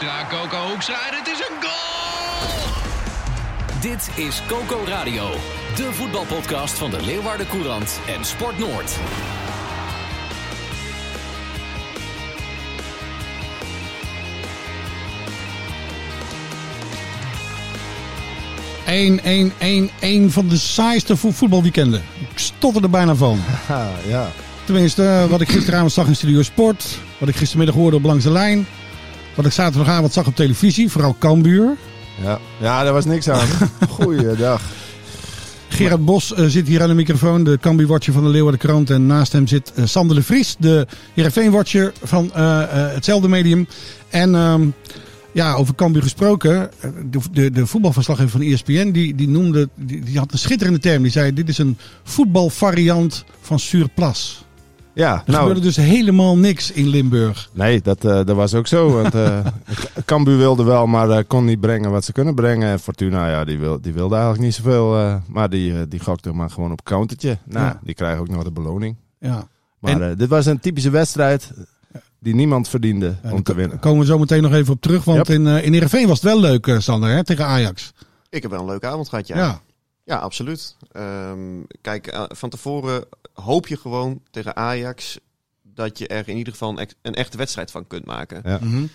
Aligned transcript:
Hoekstra, 0.00 0.26
Coco 0.30 0.68
Hoekstra 0.68 0.94
en 1.10 1.18
het 1.18 1.26
is 1.28 1.38
een 1.38 1.56
goal! 1.62 2.50
Dit 3.80 4.10
is 4.16 4.42
Coco 4.46 4.84
Radio, 4.86 5.30
de 5.76 5.92
voetbalpodcast 5.92 6.78
van 6.78 6.90
de 6.90 7.02
Leeuwarden 7.02 7.46
Courant 7.48 8.00
en 8.06 8.24
Sport 8.24 8.58
Noord. 8.58 8.98
Eén, 18.86 19.20
één, 19.22 19.52
één, 19.58 19.90
één 19.98 20.30
van 20.30 20.48
de 20.48 20.56
saaiste 20.56 21.16
vo- 21.16 21.30
voetbalweekenden. 21.30 22.02
Ik 22.30 22.38
stotter 22.38 22.82
er 22.82 22.90
bijna 22.90 23.14
van. 23.14 23.40
ja. 24.08 24.30
Tenminste, 24.64 25.04
eh, 25.04 25.24
wat 25.26 25.40
ik 25.40 25.48
gisteravond 25.48 25.92
zag 25.92 26.06
in 26.06 26.16
Studio 26.16 26.42
Sport. 26.42 26.98
Wat 27.18 27.28
ik 27.28 27.36
gistermiddag 27.36 27.74
hoorde 27.74 27.96
op 27.96 28.04
Langs 28.04 28.24
de 28.24 28.30
Lijn. 28.30 28.66
Wat 29.40 29.48
ik 29.48 29.54
zaterdagavond 29.54 30.12
zag 30.12 30.26
op 30.26 30.36
televisie. 30.36 30.90
Vooral 30.90 31.16
Cambuur. 31.18 31.76
Ja. 32.22 32.38
ja, 32.58 32.84
daar 32.84 32.92
was 32.92 33.04
niks 33.04 33.28
aan. 33.28 33.48
Goeiedag. 33.88 34.62
Gerard 35.68 36.04
Bos 36.04 36.34
eh, 36.34 36.46
zit 36.46 36.66
hier 36.66 36.82
aan 36.82 36.88
de 36.88 36.94
microfoon. 36.94 37.44
De 37.44 37.58
Cambuur-watcher 37.60 38.12
van 38.12 38.22
de 38.22 38.28
Leeuwarden 38.28 38.60
Krant. 38.60 38.90
En 38.90 39.06
naast 39.06 39.32
hem 39.32 39.46
zit 39.46 39.72
eh, 39.74 39.84
Sander 39.84 40.16
de 40.16 40.22
Vries. 40.22 40.56
De 40.58 40.86
Heerenveen-watcher 41.14 41.92
van 42.02 42.32
eh, 42.34 42.62
hetzelfde 42.68 43.28
medium. 43.28 43.66
En 44.08 44.34
ehm, 44.34 44.68
ja, 45.32 45.54
over 45.54 45.74
Cambuur 45.74 46.02
gesproken. 46.02 46.70
De, 47.10 47.18
de, 47.32 47.50
de 47.50 47.66
voetbalverslaggever 47.66 48.30
van 48.30 48.40
ESPN. 48.40 48.90
Die, 48.90 49.14
die, 49.14 49.28
noemde, 49.28 49.68
die, 49.74 50.04
die 50.04 50.18
had 50.18 50.32
een 50.32 50.38
schitterende 50.38 50.78
term. 50.78 51.02
Die 51.02 51.12
zei, 51.12 51.32
dit 51.34 51.48
is 51.48 51.58
een 51.58 51.78
voetbalvariant 52.02 53.24
van 53.40 53.58
Surplas. 53.58 54.44
Ja, 55.00 55.14
Er 55.14 55.22
nou, 55.26 55.38
gebeurde 55.38 55.60
dus 55.60 55.76
helemaal 55.76 56.36
niks 56.36 56.70
in 56.72 56.86
Limburg. 56.88 57.50
nee, 57.52 57.80
dat, 57.80 58.04
eh, 58.04 58.10
dat 58.24 58.36
was 58.36 58.54
ook 58.54 58.66
zo. 58.66 58.90
Want 58.92 59.14
eh 59.14 59.38
Cambuur 60.04 60.36
wilde 60.36 60.62
wel, 60.64 60.86
maar 60.86 61.10
eh, 61.10 61.24
kon 61.26 61.44
niet 61.44 61.60
brengen 61.60 61.90
wat 61.90 62.04
ze 62.04 62.12
kunnen 62.12 62.34
brengen. 62.34 62.68
En 62.68 62.78
Fortuna, 62.80 63.30
ja, 63.30 63.44
die, 63.44 63.58
wil, 63.58 63.80
die 63.80 63.92
wilde 63.92 64.14
eigenlijk 64.14 64.44
niet 64.44 64.54
zoveel. 64.54 64.96
eh, 64.98 65.14
maar 65.28 65.50
die, 65.50 65.72
eh, 65.74 65.80
die 65.88 66.00
gokte 66.00 66.32
maar 66.32 66.50
gewoon 66.50 66.72
op 66.72 66.84
countertje. 66.84 67.38
Nou, 67.44 67.64
Ja. 67.66 67.80
die 67.82 67.94
krijgen 67.94 68.20
ook 68.20 68.28
nog 68.28 68.44
de 68.44 68.50
beloning. 68.52 68.96
Ja. 69.20 69.48
Maar 69.78 69.92
En- 69.92 70.10
eh, 70.10 70.16
dit 70.16 70.28
was 70.28 70.46
een 70.46 70.60
typische 70.60 70.90
wedstrijd 70.90 71.52
die 72.18 72.34
niemand 72.34 72.68
verdiende 72.68 73.06
Ja, 73.06 73.28
om 73.28 73.30
daar 73.30 73.42
te 73.42 73.54
winnen. 73.54 73.78
komen 73.78 74.00
we 74.00 74.06
zo 74.06 74.18
meteen 74.18 74.42
nog 74.42 74.52
even 74.52 74.72
op 74.72 74.80
terug. 74.80 75.04
Want 75.04 75.26
Yep. 75.26 75.36
in, 75.38 75.46
eh 75.46 75.64
in 75.64 75.72
Heerenveen 75.72 76.08
was 76.08 76.20
het 76.22 76.32
wel 76.32 76.40
leuk, 76.40 76.66
eh, 76.66 76.78
Sander, 76.78 77.10
hè, 77.10 77.24
tegen 77.24 77.46
Ajax. 77.46 77.92
Ik 78.28 78.42
heb 78.42 78.50
wel 78.50 78.60
een 78.60 78.66
leuke 78.66 78.86
avond 78.86 79.08
gehad, 79.08 79.26
ja. 79.26 79.36
Ja. 79.36 79.60
Ja, 80.10 80.16
absoluut. 80.16 80.76
Ehm, 80.92 81.62
kijk, 81.80 82.06
eh, 82.06 82.24
van 82.28 82.50
tevoren 82.50 83.04
hoop 83.32 83.66
je 83.66 83.76
gewoon 83.76 84.22
tegen 84.30 84.56
Ajax 84.56 85.18
dat 85.62 85.98
je 85.98 86.06
er 86.06 86.28
in 86.28 86.36
ieder 86.36 86.52
geval 86.52 86.78
een, 86.78 86.88
een 87.02 87.14
echte 87.14 87.36
wedstrijd 87.36 87.70
van 87.70 87.86
kunt 87.86 88.04
maken. 88.04 88.40
Ja. 88.44 88.58
Mhm. 88.62 88.86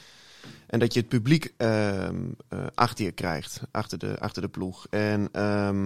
En 0.68 0.80
dat 0.80 0.94
je 0.94 1.00
het 1.00 1.10
publiek 1.10 1.54
ehm, 1.58 2.16
eh, 2.48 2.60
achter 2.74 3.06
je 3.06 3.12
krijgt, 3.12 3.62
achter 3.72 3.98
de, 3.98 4.20
achter 4.20 4.42
de 4.42 4.48
ploeg. 4.48 4.88
En 4.90 5.30
ehm, 5.32 5.84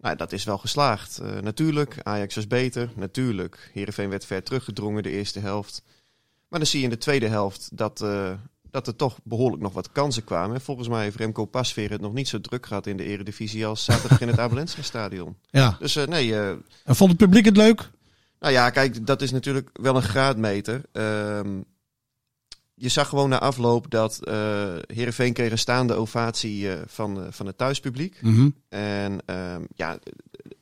nou, 0.00 0.16
dat 0.16 0.32
is 0.32 0.44
wel 0.44 0.58
geslaagd. 0.58 1.18
Eh, 1.18 1.40
natuurlijk, 1.40 1.96
Ajax 2.02 2.34
was 2.34 2.46
beter. 2.46 2.90
Natuurlijk, 2.94 3.70
Heerenveen 3.72 4.10
werd 4.10 4.24
ver 4.24 4.42
teruggedrongen 4.42 5.02
de 5.02 5.10
eerste 5.10 5.40
helft. 5.40 5.82
Maar 6.48 6.58
dan 6.58 6.68
zie 6.68 6.78
je 6.78 6.84
in 6.84 6.90
de 6.90 6.98
tweede 6.98 7.28
helft 7.28 7.76
dat, 7.76 8.00
eh, 8.00 8.32
dat 8.74 8.86
er 8.86 8.96
toch 8.96 9.18
behoorlijk 9.24 9.62
nog 9.62 9.72
wat 9.72 9.92
kansen 9.92 10.24
kwamen. 10.24 10.54
En 10.54 10.60
volgens 10.60 10.88
mij 10.88 11.02
heeft 11.02 11.16
Remco 11.16 11.44
Pasveer 11.44 11.90
het 11.90 12.00
nog 12.00 12.12
niet 12.12 12.28
zo 12.28 12.40
druk 12.40 12.66
gehad 12.66 12.86
in 12.86 12.96
de 12.96 13.04
eredivisie 13.04 13.66
als 13.66 13.84
zaterdag 13.84 14.20
in 14.20 14.28
het 14.28 14.38
Abelensra 14.38 14.82
stadion. 14.82 15.36
ja. 15.50 15.76
Dus 15.78 15.96
eh, 15.96 16.06
nee, 16.06 16.34
eh, 16.34 16.48
En 16.84 16.96
vond 16.96 17.10
het 17.10 17.18
publiek 17.18 17.44
het 17.44 17.56
leuk? 17.56 17.90
nou 18.40 18.52
ja, 18.52 18.70
kijk, 18.70 19.06
dat 19.06 19.22
is 19.22 19.30
natuurlijk 19.30 19.70
wel 19.72 19.96
een 19.96 20.02
graadmeter. 20.02 20.82
Ehm, 20.92 21.60
je 22.74 22.88
zag 22.88 23.08
gewoon 23.08 23.28
na 23.28 23.38
afloop 23.40 23.90
dat 23.90 24.24
eh 24.26 24.74
Heerenveen 24.86 25.32
kreeg 25.32 25.50
een 25.50 25.58
staande 25.58 25.94
ovatie 25.94 26.68
van, 26.86 27.26
van 27.30 27.46
het 27.46 27.58
thuispubliek. 27.58 28.18
Mhm. 28.22 28.48
En 28.68 29.20
ehm, 29.26 29.62
ja, 29.74 29.98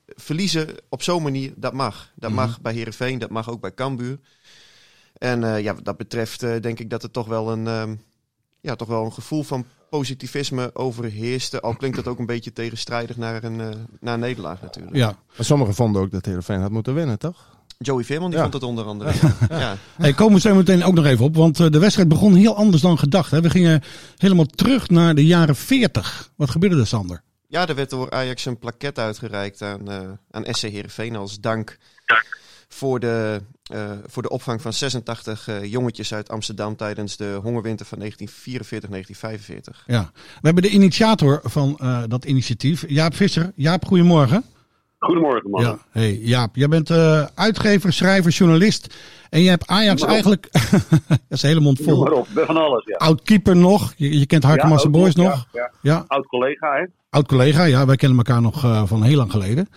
verliezen 0.07 0.69
op 0.89 1.03
zo'n 1.03 1.23
manier, 1.23 1.53
dat 1.57 1.73
mag. 1.73 2.13
Dat 2.15 2.31
Mhm. 2.31 2.41
mag 2.41 2.61
bij 2.61 2.73
Heerenveen, 2.73 3.19
dat 3.19 3.31
mag 3.31 3.51
ook 3.51 3.61
bij 3.61 3.75
Cambuur. 3.75 4.19
En 5.23 5.45
eh, 5.45 5.61
ja, 5.63 5.75
wat 5.75 5.85
dat 5.85 5.97
betreft 5.97 6.43
eh, 6.43 6.61
denk 6.61 6.79
ik 6.79 6.91
dat 6.91 7.03
er 7.03 7.11
toch 7.11 7.27
wel 7.27 7.53
een, 7.53 7.67
ehm, 7.67 7.95
ja, 8.61 8.75
toch 8.77 8.89
wel 8.89 9.05
een 9.05 9.13
gevoel 9.13 9.43
van 9.43 9.67
positivisme 9.91 10.71
overheerste. 10.75 11.61
Al 11.61 11.75
klinkt 11.77 11.97
dat 11.97 12.07
ook 12.07 12.19
een 12.19 12.27
beetje 12.27 12.53
tegenstrijdig 12.53 13.17
naar 13.17 13.45
een, 13.45 13.61
eh, 13.61 13.69
naar 14.01 14.15
een 14.15 14.21
nederlaag 14.21 14.63
natuurlijk. 14.63 14.97
Ja. 14.97 15.07
Maar 15.37 15.45
sommigen 15.47 15.75
vonden 15.75 16.03
ook 16.03 16.11
dat 16.11 16.25
Heerenveen 16.25 16.61
had 16.61 16.71
moeten 16.71 16.95
winnen, 16.95 17.19
toch? 17.19 17.51
Joey 17.79 18.05
Veerman 18.05 18.29
die 18.31 18.37
Ja. 18.39 18.43
vond 18.43 18.55
het 18.55 18.63
onder 18.63 18.85
andere. 18.85 19.13
ja. 19.49 19.77
Hey, 19.97 20.13
komen 20.13 20.35
we 20.35 20.41
zo 20.41 20.55
meteen 20.55 20.85
ook 20.85 20.95
nog 20.95 21.05
even 21.05 21.25
op. 21.25 21.37
Want 21.37 21.61
eh, 21.61 21.67
de 21.71 21.79
wedstrijd 21.79 22.09
begon 22.09 22.35
heel 22.35 22.57
anders 22.57 22.83
dan 22.83 22.99
gedacht. 22.99 23.31
Hè. 23.31 23.41
We 23.41 23.51
gingen 23.51 23.83
helemaal 24.17 24.45
terug 24.47 24.89
naar 24.91 25.15
de 25.15 25.27
jaren 25.27 25.57
40. 25.57 26.31
Wat 26.37 26.51
gebeurde 26.51 26.77
er, 26.77 26.87
Sander? 26.87 27.23
Ja, 27.49 27.69
er 27.69 27.75
werd 27.75 27.91
door 27.91 28.11
Ajax 28.11 28.45
een 28.45 28.59
plaquette 28.59 29.01
uitgereikt 29.01 29.63
aan, 29.63 29.91
eh, 29.91 30.01
aan 30.31 30.45
SC 30.55 30.63
Heerenveen 30.63 31.17
als 31.17 31.41
dank 31.41 31.79
voor 32.73 33.01
de, 33.01 33.41
eh, 33.63 33.91
voor 34.07 34.23
de 34.23 34.29
opvang 34.29 34.63
van 34.63 34.73
86 34.73 35.49
eh, 35.49 35.65
jongetjes 35.65 36.15
uit 36.15 36.29
Amsterdam 36.29 36.77
tijdens 36.77 37.17
de 37.17 37.39
hongerwinter 37.43 37.87
van 37.87 37.99
1944-1945. 37.99 39.85
Ja. 39.87 40.11
We 40.15 40.41
hebben 40.41 40.63
de 40.63 40.69
initiator 40.69 41.41
van 41.45 41.77
eh, 41.79 42.03
dat 42.09 42.25
initiatief, 42.25 42.85
Jaap 42.89 43.15
Visser. 43.15 43.53
Jaap, 43.55 43.85
goedemorgen. 43.85 44.45
Goedemorgen, 44.99 45.51
man. 45.51 45.63
Ja. 45.63 45.79
Hey, 45.91 46.19
Jaap, 46.19 46.57
jij 46.57 46.69
bent 46.69 46.91
eh, 46.91 47.27
uitgever, 47.35 47.93
schrijver, 47.93 48.31
journalist. 48.31 48.95
En 49.31 49.41
je 49.41 49.49
hebt 49.49 49.67
Ajax 49.67 50.03
eigenlijk... 50.03 50.49
dat 51.09 51.19
is 51.29 51.43
een 51.43 51.49
hele 51.49 51.61
mond 51.61 51.81
vol. 51.83 52.03
maar 52.03 52.13
op, 52.13 52.27
van 52.35 52.57
alles, 52.57 52.85
ja. 52.85 52.97
Oud-keeper 52.97 53.57
nog. 53.57 53.93
Je, 53.97 54.19
je 54.19 54.27
kent 54.27 54.43
Harkemasse 54.43 54.87
ook 54.87 54.93
Boys 54.93 55.15
nog, 55.15 55.27
nog. 55.27 55.47
Ja, 55.53 55.61
ja. 55.61 55.71
Ja. 55.81 56.05
Oud-collega, 56.07 56.73
hè? 56.73 56.85
Oud-collega. 57.11 57.65
Ja, 57.65 57.87
wij 57.87 57.97
kennen 57.97 58.19
elkaar 58.19 58.43
nog 58.43 58.65
eh, 58.65 58.83
van 58.87 59.03
heel 59.03 59.17
lang 59.17 59.31
geleden. 59.31 59.69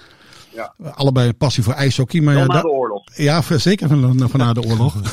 Ja. 0.55 0.73
Allebei 0.91 1.27
een 1.27 1.37
passie 1.37 1.63
voor 1.63 1.73
ijshockey. 1.73 2.21
Maar 2.21 2.35
ja, 2.35 2.45
na 2.45 2.61
de 2.61 2.69
oorlog. 2.69 3.03
Ja, 3.17 3.41
zeker 3.41 3.87
van, 3.87 4.29
van 4.29 4.39
na 4.39 4.53
de 4.53 4.61
oorlog. 4.61 4.95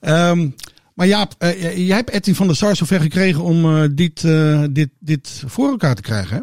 Ehm, 0.00 0.48
maar 0.94 1.06
Jaap, 1.06 1.32
eh, 1.38 1.86
jij 1.86 1.96
hebt 1.96 2.10
Etty 2.10 2.34
van 2.34 2.46
der 2.46 2.56
Sar 2.56 2.76
zover 2.76 3.00
gekregen 3.00 3.42
om 3.42 3.64
eh, 3.64 3.84
dit, 3.94 4.24
eh, 4.24 4.64
dit, 4.70 4.90
dit 4.98 5.44
voor 5.46 5.68
elkaar 5.68 5.94
te 5.94 6.02
krijgen. 6.02 6.36
Hè? 6.36 6.42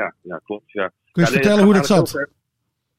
Ja, 0.00 0.14
ja, 0.22 0.40
klopt, 0.44 0.72
ja. 0.72 0.86
Kun 0.88 0.92
je 1.12 1.20
eens 1.20 1.28
Ja, 1.28 1.34
nee, 1.34 1.42
vertellen 1.42 1.64
hoe 1.64 1.74
dat 1.74 1.86
zat? 1.86 2.10
ver- 2.10 2.30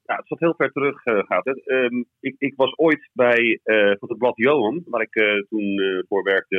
Ja, 0.06 0.16
het 0.16 0.28
zat 0.28 0.40
heel 0.40 0.54
ver 0.58 0.72
terug, 0.72 1.06
eh, 1.06 1.18
gaat 1.18 1.46
het. 1.46 1.68
Ehm, 1.68 2.04
ik, 2.20 2.36
ik 2.38 2.54
was 2.56 2.78
ooit 2.78 3.10
bij 3.14 3.60
eh, 3.64 3.76
van 4.00 4.10
het 4.10 4.18
blad 4.18 4.38
Johan, 4.38 4.84
waar 4.86 5.02
ik 5.02 5.16
eh, 5.16 5.26
toen 5.50 5.80
eh, 5.80 6.04
voor 6.08 6.24
werkte. 6.24 6.58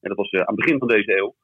En 0.00 0.08
dat 0.08 0.16
was 0.16 0.32
aan 0.32 0.40
het 0.46 0.54
begin 0.56 0.78
van 0.78 0.88
deze 0.88 1.18
eeuw. 1.18 1.34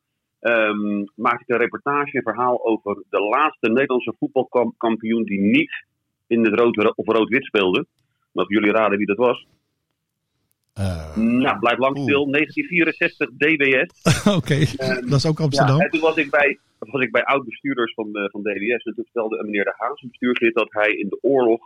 Ehm, 0.42 1.04
maakte 1.14 1.42
ik 1.46 1.48
een 1.48 1.56
reportage, 1.60 2.16
een 2.16 2.22
verhaal 2.22 2.64
over 2.66 3.02
de 3.10 3.20
laatste 3.20 3.68
Nederlandse 3.68 4.14
voetbalkampioen 4.18 5.24
die 5.24 5.40
niet 5.40 5.84
in 6.26 6.44
het 6.44 6.54
rood 6.54 6.94
of 6.96 7.06
rood-wit 7.06 7.44
speelde. 7.44 7.86
Mag 8.32 8.48
jullie 8.48 8.72
raden 8.72 8.98
wie 8.98 9.06
dat 9.06 9.16
was? 9.16 9.46
Eh, 10.72 11.16
Nou, 11.16 11.58
blijf 11.58 11.78
lang 11.78 11.98
stil. 11.98 12.30
1964 12.30 13.30
DWS. 13.36 13.90
Oké, 14.38 14.58
dat 15.08 15.18
is 15.18 15.26
ook 15.26 15.40
Amsterdam. 15.40 15.76
Ja, 15.78 15.84
en 15.84 15.90
toen 15.90 16.00
was 16.00 16.16
ik 16.16 16.30
bij, 16.30 16.58
was 16.78 17.02
ik 17.02 17.12
bij 17.12 17.24
oud-bestuurders 17.24 17.94
van, 17.94 18.14
eh, 18.14 18.30
van 18.30 18.42
DWS. 18.42 18.84
En 18.84 18.94
toen 18.94 19.04
vertelde 19.04 19.38
een 19.38 19.44
meneer 19.44 19.64
De 19.64 19.74
Haas, 19.76 20.02
een 20.02 20.08
bestuurslid, 20.08 20.54
dat 20.54 20.72
hij 20.72 20.92
in 20.92 21.08
de 21.08 21.18
oorlog 21.20 21.60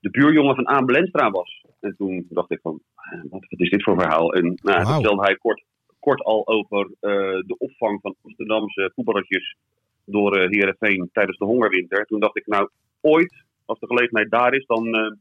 de 0.00 0.10
buurjongen 0.10 0.54
van 0.54 0.68
Aan 0.68 0.86
Belenstra 0.86 1.30
was. 1.30 1.64
En 1.80 1.94
toen 1.96 2.26
dacht 2.30 2.50
ik 2.50 2.58
van, 2.62 2.80
eh, 2.96 3.20
wat, 3.30 3.46
wat 3.48 3.60
is 3.60 3.70
dit 3.70 3.82
voor 3.82 4.00
verhaal? 4.00 4.32
En 4.34 4.42
nou, 4.42 4.54
toen 4.56 4.72
Wauw. 4.72 4.94
vertelde 4.94 5.22
hij 5.22 5.36
kort, 5.36 5.64
kort 6.06 6.22
al 6.22 6.46
over 6.46 6.82
eh, 7.00 7.10
de 7.50 7.54
opvang 7.58 8.00
van 8.00 8.14
Amsterdamse 8.22 8.90
voetballertjes 8.94 9.56
door 10.04 10.36
eh 10.36 10.50
Heerenveen 10.50 11.08
tijdens 11.12 11.38
de 11.38 11.44
hongerwinter. 11.44 12.04
Toen 12.06 12.20
dacht 12.20 12.36
ik, 12.36 12.46
nou, 12.46 12.68
ooit, 13.00 13.44
als 13.64 13.78
de 13.78 13.86
gelegenheid 13.86 14.30
daar 14.30 14.54
is, 14.54 14.66
dan, 14.66 14.84
eh, 14.86 15.12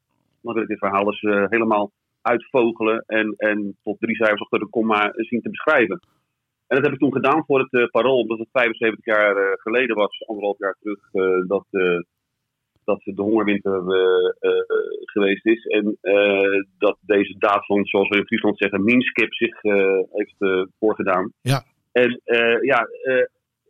dan 0.42 0.54
wil 0.54 0.62
ik 0.62 0.68
dit 0.68 0.78
verhaal 0.78 1.06
eens 1.06 1.22
eh, 1.22 1.46
helemaal 1.50 1.92
uitvogelen 2.22 3.04
en, 3.08 3.34
en 3.38 3.78
tot 3.84 4.00
drie 4.00 4.16
cijfers 4.16 4.42
achter 4.42 4.60
de 4.60 4.70
komma 4.70 5.12
zien 5.16 5.42
te 5.42 5.50
beschrijven. 5.50 6.00
En 6.68 6.76
dat 6.76 6.84
heb 6.84 6.94
ik 6.94 7.00
toen 7.00 7.14
gedaan 7.14 7.46
voor 7.46 7.60
het 7.60 7.74
eh, 7.74 7.86
Parool, 7.92 8.20
omdat 8.20 8.40
het 8.40 8.48
75 8.52 9.06
jaar 9.06 9.36
eh, 9.38 9.52
geleden 9.56 9.96
was, 9.96 10.24
anderhalf 10.28 10.58
jaar 10.58 10.76
terug, 10.80 11.00
eh, 11.12 11.48
dat, 11.48 11.66
eh, 11.72 12.00
dat 12.86 13.02
de 13.04 13.22
hongerwinter 13.22 13.74
eh, 13.74 14.32
eh, 14.40 14.52
geweest 15.04 15.46
is. 15.46 15.66
En 15.66 15.98
eh, 16.02 16.64
dat 16.78 16.98
deze 17.02 17.36
daad 17.38 17.66
van, 17.66 17.86
zoals 17.86 18.10
we 18.10 18.18
in 18.18 18.26
Friesland 18.26 18.58
zeggen, 18.58 18.84
meanskip 18.84 19.34
zich 19.34 19.62
heeft 20.12 20.68
voorgedaan. 20.80 21.32
Ja. 21.42 21.64
En 21.92 22.22
ja, 22.62 22.88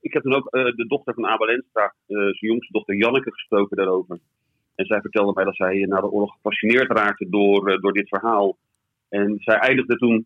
ik 0.02 0.14
heb 0.14 0.24
toen 0.24 0.36
ook 0.36 0.52
de 0.52 0.86
dochter 0.88 1.14
van 1.14 1.28
Abel 1.28 1.48
Enstra, 1.48 1.94
zijn 2.08 2.36
jongste 2.40 2.72
dochter 2.72 2.96
Janneke, 2.96 3.32
gesproken 3.32 3.78
daarover. 3.78 4.20
En 4.76 4.86
zij 4.86 5.02
vertelde 5.02 5.32
mij 5.34 5.44
dat 5.44 5.56
zij 5.56 5.86
na 5.86 6.00
de 6.00 6.12
oorlog 6.12 6.34
gefascineerd 6.34 6.92
raakte 6.92 7.30
door, 7.30 7.82
door 7.82 7.94
dit 7.94 8.08
verhaal. 8.08 8.58
En 9.10 9.36
zij 9.40 9.56
eindigde 9.56 9.96
toen 9.96 10.26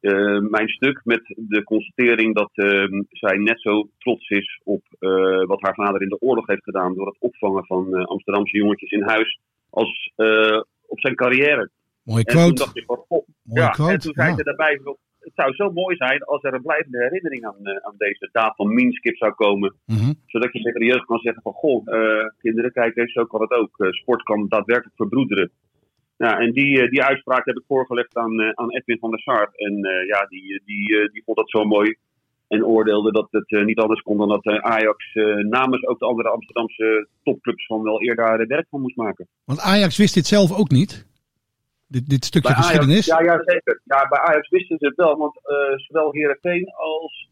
eh, 0.00 0.38
mijn 0.38 0.68
stuk 0.68 1.00
met 1.04 1.22
de 1.36 1.62
constatering 1.64 2.34
dat 2.34 2.50
eh, 2.54 2.84
zij 3.10 3.36
net 3.36 3.60
zo 3.60 3.88
trots 3.98 4.28
is 4.28 4.60
op 4.64 4.82
eh, 4.98 5.44
wat 5.46 5.62
haar 5.62 5.74
vader 5.74 6.02
in 6.02 6.08
de 6.08 6.20
oorlog 6.20 6.46
heeft 6.46 6.62
gedaan 6.64 6.94
door 6.94 7.06
het 7.06 7.16
opvangen 7.18 7.66
van 7.66 7.96
eh, 7.96 8.04
Amsterdamse 8.04 8.56
jongetjes 8.56 8.90
in 8.90 9.02
huis 9.02 9.38
als 9.70 10.12
eh, 10.16 10.60
op 10.86 11.00
zijn 11.00 11.14
carrière. 11.14 11.70
Mooie 12.02 12.24
En 12.24 12.32
toen 12.32 12.42
quote. 12.42 12.62
dacht 12.62 12.76
ik 12.76 12.84
van, 12.86 13.24
ja, 13.42 13.68
quote. 13.68 13.92
en 13.92 13.98
toen 13.98 14.14
zei 14.14 14.28
ja. 14.30 14.36
ze 14.36 14.42
daarbij, 14.42 14.80
het 15.20 15.32
zou 15.34 15.54
zo 15.54 15.70
mooi 15.72 15.96
zijn 15.96 16.22
als 16.22 16.42
er 16.42 16.54
een 16.54 16.62
blijvende 16.62 16.98
herinnering 16.98 17.44
aan, 17.44 17.68
aan 17.84 17.94
deze 17.96 18.28
daad 18.32 18.56
van 18.56 18.74
Minskip 18.74 19.16
zou 19.16 19.32
komen. 19.32 19.74
Mhm. 19.86 20.12
Zodat 20.26 20.52
je 20.52 20.62
tegen 20.62 20.80
de 20.80 20.86
jeugd 20.86 21.04
kan 21.04 21.18
zeggen 21.18 21.42
van, 21.42 21.52
goh, 21.52 21.86
kinderen, 22.38 22.72
kijk 22.72 22.96
eens, 22.96 23.12
zo 23.12 23.24
kan 23.24 23.40
het 23.40 23.50
ook. 23.50 23.76
Sport 23.90 24.22
kan 24.22 24.48
daadwerkelijk 24.48 24.96
verbroederen. 24.96 25.50
Ja, 26.18 26.38
en 26.38 26.52
die, 26.52 26.82
eh, 26.82 26.90
die 26.90 27.02
uitspraak 27.02 27.44
heb 27.44 27.56
ik 27.56 27.64
voorgelegd 27.66 28.16
aan, 28.16 28.40
eh, 28.40 28.50
aan 28.54 28.70
Edwin 28.70 28.98
van 28.98 29.10
der 29.10 29.20
Sar. 29.20 29.50
En 29.54 29.84
eh, 29.84 30.06
ja, 30.06 30.26
die, 30.26 30.62
die, 30.64 31.10
die 31.12 31.22
vond 31.24 31.36
dat 31.36 31.50
zo 31.50 31.64
mooi. 31.64 31.96
En 32.48 32.64
oordeelde 32.64 33.12
dat 33.12 33.28
het 33.30 33.64
niet 33.64 33.78
anders 33.78 34.00
kon 34.00 34.16
dan 34.16 34.28
dat 34.28 34.46
Ajax 34.46 35.14
namens 35.48 35.86
ook 35.86 35.98
de 35.98 36.06
andere 36.06 36.28
Amsterdamse 36.28 37.08
topclubs 37.22 37.66
van 37.66 37.82
wel 37.82 38.02
eerder 38.02 38.46
werk 38.46 38.66
van 38.70 38.80
moest 38.80 38.96
maken. 38.96 39.28
Want 39.44 39.60
Ajax 39.60 39.96
wist 39.96 40.14
dit 40.14 40.26
zelf 40.26 40.58
ook 40.58 40.70
niet. 40.70 41.06
Dit, 41.86 42.08
dit 42.08 42.24
stukje 42.24 42.54
geschiedenis. 42.54 43.06
Ja, 43.06 43.22
ja, 43.22 43.42
zeker. 43.44 43.80
Ja, 43.84 44.08
bij 44.08 44.18
Ajax 44.20 44.48
wisten 44.48 44.78
ze 44.78 44.86
het 44.86 44.96
wel, 44.96 45.16
want 45.16 45.40
eh, 45.42 45.76
zowel 45.76 46.12
Herenveen 46.12 46.72
als 46.74 47.28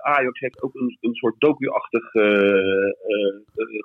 Ajax 0.00 0.40
heeft 0.40 0.62
ook 0.62 0.74
een, 0.74 0.96
een 1.00 1.14
soort 1.14 1.34
docu-achtig 1.38 2.10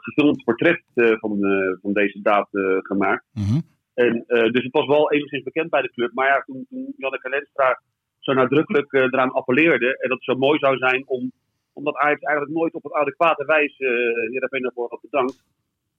gefilmd 0.02 0.44
portret 0.44 0.82
van, 0.96 1.38
van 1.82 1.94
deze 1.94 2.22
daad 2.22 2.48
gemaakt. 2.82 3.26
Mhm. 3.34 3.60
En, 3.94 4.24
eh, 4.28 4.52
dus 4.52 4.64
het 4.64 4.72
was 4.74 4.86
wel 4.86 5.12
enigszins 5.12 5.44
bekend 5.44 5.70
bij 5.70 5.82
de 5.82 5.92
club. 5.92 6.12
Maar 6.14 6.28
ja, 6.28 6.42
toen, 6.46 6.66
toen 6.70 6.94
Janneke 6.98 7.30
Lenstra 7.30 7.82
zo 8.20 8.34
nadrukkelijk 8.34 8.92
eh, 8.94 9.02
eraan 9.02 9.32
appelleerde 9.32 9.88
en 9.88 10.10
dat 10.10 10.18
het 10.18 10.24
zo 10.24 10.36
mooi 10.36 10.60
zou 10.60 10.78
zijn 10.78 11.04
om, 11.08 11.32
omdat 11.74 11.96
Ajax 11.96 12.22
eigenlijk 12.22 12.58
nooit 12.58 12.74
op 12.74 12.86
een 12.86 12.94
adequate 12.94 13.46
wijze 13.46 13.84
uh, 13.84 14.32
Heerenveen 14.32 14.62
daarvoor 14.62 14.88
had 14.90 15.02
bedankt, 15.02 15.44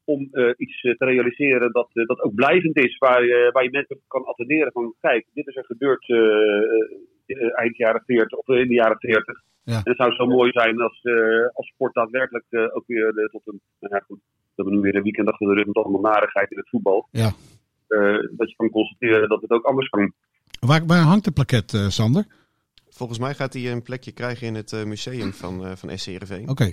om 0.05 0.29
eh, 0.33 0.51
iets 0.57 0.83
eh, 0.83 0.95
te 0.95 1.05
realiseren 1.05 1.73
dat, 1.73 1.89
eh, 1.93 2.07
dat 2.07 2.21
ook 2.23 2.35
blijvend 2.35 2.77
is, 2.77 2.99
waar, 2.99 3.25
je- 3.25 3.51
waar 3.53 3.63
je 3.65 3.71
mensen 3.71 3.99
kan 4.09 4.25
attenderen 4.25 4.73
van 4.73 4.95
kijk, 5.01 5.27
dit 5.35 5.47
is 5.47 5.57
er 5.57 5.65
gebeurd 5.65 6.09
eh, 6.09 6.19
eh, 7.27 7.59
eind 7.59 7.77
jaren 7.77 8.03
40 8.07 8.39
of 8.39 8.49
in 8.49 8.69
de 8.69 8.75
jaren 8.75 8.99
40. 8.99 9.41
Ja. 9.65 9.75
En 9.75 9.83
het 9.85 9.97
zou 9.97 10.13
zo 10.15 10.27
mooi 10.27 10.51
zijn 10.51 10.81
als, 10.81 11.01
eh, 11.03 11.47
als 11.53 11.67
sport 11.67 11.95
daadwerkelijk 11.95 12.45
eh, 12.51 12.77
ook 12.77 12.85
weer 12.87 13.09
eh, 13.19 13.25
tot 13.29 13.43
een, 13.45 13.61
nou 13.81 13.95
ja 13.95 14.01
goed, 14.07 14.19
we 14.19 14.53
hebben 14.63 14.75
nu 14.75 14.81
weer 14.81 14.95
een 14.95 15.03
weekend 15.03 15.29
achter 15.29 15.47
de 15.47 15.55
rug 15.55 15.67
met 15.67 15.77
allemaal 15.77 16.01
narigheid 16.13 16.51
in 16.51 16.57
het 16.59 16.69
voetbal. 16.69 17.09
Ja. 17.11 17.31
Eh, 17.89 18.17
dat 18.31 18.51
je 18.51 18.57
kan 18.57 18.71
constateren 18.71 19.29
dat 19.29 19.41
het 19.41 19.51
ook 19.51 19.65
anders 19.65 19.89
kan. 19.89 20.13
Waar, 20.61 20.87
waar 20.87 21.03
hangt 21.03 21.25
de 21.25 21.31
plaket, 21.31 21.75
eh, 21.75 21.89
Sander? 21.89 22.27
Volgens 22.89 23.19
mij 23.19 23.35
gaat 23.35 23.53
hij 23.53 23.73
een 23.73 23.83
plekje 23.83 24.13
krijgen 24.13 24.47
in 24.47 24.55
het 24.55 24.73
eh, 24.73 24.85
museum 24.85 25.33
van, 25.33 25.65
eh 25.65 25.73
van 25.77 25.99
SC 25.99 26.07
Heerenveen. 26.07 26.49
Oké. 26.49 26.73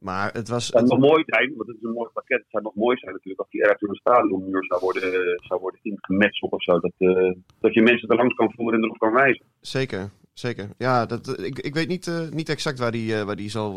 Maar 0.00 0.32
het 0.32 0.48
was... 0.48 0.66
Het 0.66 0.88
zou 0.88 1.00
nog 1.00 1.10
mooi 1.10 1.22
zijn, 1.26 1.54
want 1.56 1.68
het 1.68 1.76
is 1.76 1.82
een 1.82 1.92
mooi 1.92 2.10
pakket. 2.12 2.38
Het 2.38 2.50
zou 2.50 2.62
nog 2.62 2.74
mooi 2.74 2.96
zijn 2.96 3.12
natuurlijk 3.12 3.40
als 3.40 3.50
die 3.50 3.60
ergens 3.62 3.80
door 3.80 3.88
een 3.88 3.96
stadionmuur 3.96 4.64
zou 4.64 4.80
worden, 4.80 5.38
zou 5.48 5.60
worden 5.60 5.80
ingemetseld 5.82 6.50
of 6.50 6.62
zo. 6.62 6.80
Dat, 6.80 6.92
eh, 6.98 7.32
dat 7.60 7.74
je 7.74 7.82
mensen 7.82 8.08
er 8.08 8.16
langs 8.16 8.34
kan 8.34 8.52
voeren 8.56 8.78
en 8.78 8.84
erop 8.84 8.98
kan 8.98 9.12
wijzen. 9.12 9.44
Zeker, 9.60 10.10
zeker. 10.32 10.68
Ja, 10.78 11.06
dat, 11.06 11.38
ik, 11.38 11.58
ik 11.58 11.74
weet 11.74 11.88
niet, 11.88 12.06
eh, 12.06 12.28
niet 12.30 12.48
exact 12.48 12.78
waar 12.78 12.92
die, 12.92 13.14
eh, 13.14 13.22
waar 13.22 13.36
die, 13.36 13.50
zal, 13.50 13.74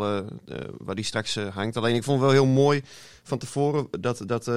waar 0.77 0.95
die 0.95 1.06
straks 1.06 1.36
hangt. 1.36 1.77
Alleen 1.77 1.95
ik 1.95 2.03
vond 2.03 2.21
het 2.21 2.31
wel 2.31 2.44
heel 2.44 2.53
mooi 2.53 2.81
van 3.24 3.38
tevoren 3.38 3.88
dat, 4.00 4.24
dat 4.25 4.47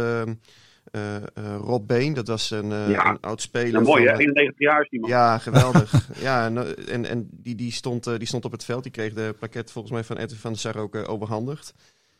eh, 0.90 1.16
eh, 1.16 1.22
Rob 1.60 1.86
Been, 1.86 2.14
dat 2.14 2.28
was 2.28 2.50
een, 2.50 2.72
eh, 2.72 2.90
Ja. 2.90 3.10
een 3.10 3.20
oud 3.20 3.40
speler. 3.42 3.72
Ja, 3.72 3.80
mooi 3.80 4.04
van, 4.04 4.06
hè, 4.06 4.12
eh, 4.12 4.18
91 4.18 4.58
jaar 4.60 4.80
is 4.82 4.88
die 4.88 5.00
man. 5.00 5.10
Ja, 5.10 5.38
geweldig. 5.38 6.08
ja, 6.20 6.44
en, 6.46 6.86
en, 6.88 7.04
en 7.04 7.28
die, 7.32 7.54
die, 7.54 7.72
stond, 7.72 8.06
eh, 8.06 8.18
die 8.18 8.26
stond 8.26 8.44
op 8.44 8.52
het 8.52 8.64
veld. 8.64 8.82
Die 8.82 8.92
kreeg 8.92 9.12
de 9.12 9.34
pakket 9.38 9.70
volgens 9.70 9.92
mij 9.94 10.04
van 10.04 10.16
Edwin 10.16 10.38
van 10.38 10.50
der 10.52 10.60
Sar 10.60 10.76
ook 10.76 11.08
overhandigd. 11.08 11.74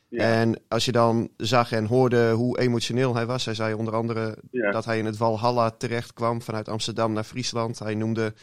Ja. 0.09 0.23
En 0.41 0.55
als 0.69 0.85
je 0.85 0.93
dan 0.93 1.29
zag 1.37 1.73
en 1.73 1.87
hoorde 1.87 2.31
hoe 2.31 2.59
emotioneel 2.59 3.15
hij 3.15 3.27
was. 3.27 3.45
Hij 3.45 3.55
zei 3.55 3.75
onder 3.75 3.95
andere 3.95 4.39
Ja. 4.51 4.71
dat 4.71 4.85
hij 4.85 4.99
in 4.99 5.05
het 5.05 5.17
Walhalla 5.17 5.71
terecht 5.71 6.13
kwam 6.13 6.43
vanuit 6.43 6.69
Amsterdam 6.69 7.13
naar 7.13 7.25
Friesland. 7.25 7.79
Hij 7.79 7.95
noemde 7.95 8.35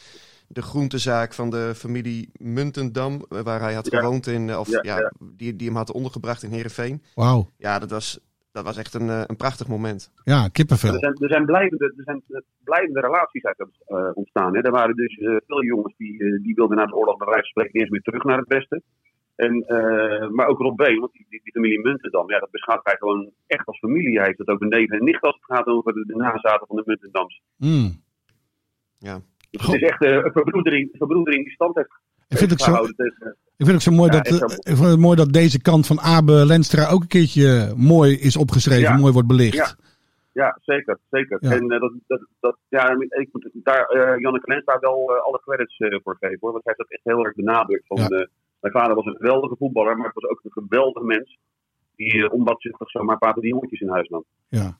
de 0.46 0.62
groentezaak 0.62 1.32
van 1.34 1.50
de 1.50 1.72
familie 1.76 2.30
Muntendam, 2.38 3.24
waar 3.28 3.60
hij 3.60 3.74
had 3.74 3.90
Ja. 3.90 3.98
gewoond 3.98 4.26
in, 4.26 4.56
of 4.58 4.68
Ja, 4.70 4.78
ja, 4.82 4.98
ja. 4.98 5.12
Die, 5.20 5.56
die 5.56 5.66
hem 5.66 5.76
had 5.76 5.92
ondergebracht 5.92 6.42
in 6.42 6.50
Heerenveen. 6.50 7.02
Wauw. 7.14 7.50
Ja, 7.56 7.78
dat 7.78 7.90
was, 7.90 8.18
dat 8.56 8.64
was 8.64 8.76
echt 8.76 8.94
een, 8.94 9.08
eh, 9.08 9.22
een 9.26 9.42
prachtig 9.44 9.66
moment. 9.68 10.00
Ja, 10.24 10.48
kippenvel. 10.48 10.92
Er 10.92 10.98
zijn, 10.98 11.16
er 11.24 11.28
zijn, 11.28 11.44
blijvende, 11.44 11.84
er 11.96 12.04
zijn 12.04 12.22
blijvende 12.64 13.00
relaties 13.00 13.44
uit 13.44 13.58
eh, 13.58 14.10
ontstaan. 14.14 14.54
Hè. 14.54 14.60
Er 14.60 14.70
waren 14.80 14.96
dus 14.96 15.16
eh, 15.16 15.36
veel 15.46 15.64
jongens 15.64 15.94
die, 15.96 16.40
die 16.42 16.54
wilden 16.54 16.76
na 16.76 16.86
de 16.86 16.94
oorlog 16.94 17.16
bij 17.16 17.26
wijze 17.26 17.42
van 17.42 17.50
spreken 17.50 17.78
eerst 17.78 17.92
weer 17.92 18.00
terug 18.00 18.24
naar 18.24 18.38
het 18.38 18.48
westen. 18.48 18.82
En, 19.36 19.54
eh, 19.66 20.28
maar 20.28 20.46
ook 20.46 20.58
Rob 20.58 20.76
Been, 20.76 21.00
want 21.00 21.12
die, 21.12 21.26
die, 21.28 21.40
die 21.42 21.52
familie 21.52 21.80
Muntendam, 21.80 22.30
ja, 22.30 22.38
dat 22.38 22.50
beschouwt 22.50 22.84
hij 22.84 22.96
gewoon 22.98 23.30
echt 23.46 23.66
als 23.66 23.78
familie. 23.78 24.16
Hij 24.16 24.26
heeft 24.26 24.38
het 24.38 24.48
ook 24.48 24.60
een 24.60 24.68
neef 24.68 24.90
en 24.90 25.04
nicht 25.04 25.22
als 25.22 25.34
het 25.34 25.56
gaat 25.56 25.66
over 25.66 25.92
de, 25.92 26.04
de 26.06 26.16
nazaten 26.16 26.66
van 26.66 26.76
de 26.76 26.82
Muntendams. 26.86 27.42
Mm. 27.56 28.02
Ja. 28.98 29.20
Dus 29.50 29.66
het 29.66 29.82
is 29.82 29.88
echt 29.88 30.04
een 30.04 30.32
verbroedering, 30.32 30.88
verbroedering 30.92 31.44
die 31.44 31.52
stand 31.52 31.74
heeft 31.74 32.00
Ik 32.28 32.38
vind 32.38 32.50
het 32.50 32.60
zo, 32.60 32.84
ik 33.56 33.66
vind 33.66 33.70
het 33.72 33.82
zo 33.82 33.90
mooi, 33.90 34.10
Ja, 34.12 34.20
dat, 34.20 34.26
eh, 34.32 34.38
zo. 34.38 34.44
ik 34.44 34.76
vind 34.76 34.88
het 34.88 34.98
mooi 34.98 35.16
dat 35.16 35.32
deze 35.32 35.60
kant 35.60 35.86
van 35.86 36.00
Abe 36.00 36.32
Lenstra 36.46 36.88
ook 36.88 37.02
een 37.02 37.08
keertje 37.08 37.72
mooi 37.76 38.16
is 38.18 38.36
opgeschreven, 38.36 38.82
Ja. 38.82 38.96
mooi 38.96 39.12
wordt 39.12 39.28
belicht. 39.28 39.54
Ja. 39.54 39.74
Ja, 40.32 40.58
zeker. 40.62 40.98
zeker. 41.10 41.38
Ja. 41.40 41.50
En 41.50 41.70
eh, 41.70 41.80
dat, 41.80 41.92
dat, 42.06 42.20
dat, 42.40 42.56
ja, 42.68 42.90
ik 43.08 43.28
moet 43.32 43.48
daar 43.52 43.84
eh 43.86 44.20
Janneke 44.20 44.50
Lenstra 44.52 44.78
wel 44.80 45.10
eh, 45.14 45.24
alle 45.26 45.40
credits 45.44 45.76
eh, 45.78 45.98
voor 46.02 46.16
geven. 46.20 46.38
Hoor, 46.40 46.52
want 46.52 46.64
hij 46.64 46.74
heeft 46.76 46.90
dat 46.90 46.98
echt 46.98 47.04
heel 47.16 47.24
erg 47.24 47.34
benadrukt. 47.34 47.86
Van, 47.86 47.98
eh, 47.98 48.08
mijn 48.60 48.72
vader 48.72 48.94
was 48.94 49.04
een 49.04 49.16
geweldige 49.16 49.56
voetballer, 49.58 49.96
maar 49.96 50.06
het 50.06 50.14
was 50.22 50.30
ook 50.30 50.40
een 50.44 50.62
geweldige 50.62 51.04
mens. 51.06 51.38
Die 51.96 52.14
uh, 52.14 52.32
onbaatzuchtig 52.32 52.90
zomaar 52.90 53.12
een 53.12 53.18
paar 53.18 53.34
die 53.34 53.48
jongetjes 53.48 53.80
in 53.80 53.88
huis 53.88 54.08
nam. 54.08 54.24
Ja. 54.48 54.78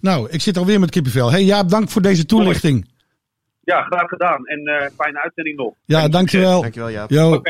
Nou, 0.00 0.28
ik 0.30 0.40
zit 0.40 0.56
alweer 0.56 0.80
met 0.80 0.90
kippenvel. 0.90 1.30
Hey 1.30 1.42
Jaap, 1.42 1.68
dank 1.68 1.88
voor 1.88 2.02
deze 2.02 2.24
toelichting. 2.26 2.88
Ja, 3.68 3.82
graag 3.82 4.08
gedaan. 4.08 4.46
En 4.46 4.58
eh, 4.66 4.86
fijne 4.96 5.22
uitzending 5.22 5.56
nog. 5.56 5.74
Ja, 5.84 6.08
dankjewel. 6.08 6.60
Dankjewel, 6.60 6.90
Jaap. 6.90 7.10
Hoi, 7.10 7.40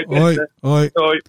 hoi. 0.61 0.91
Hoi. 0.93 1.21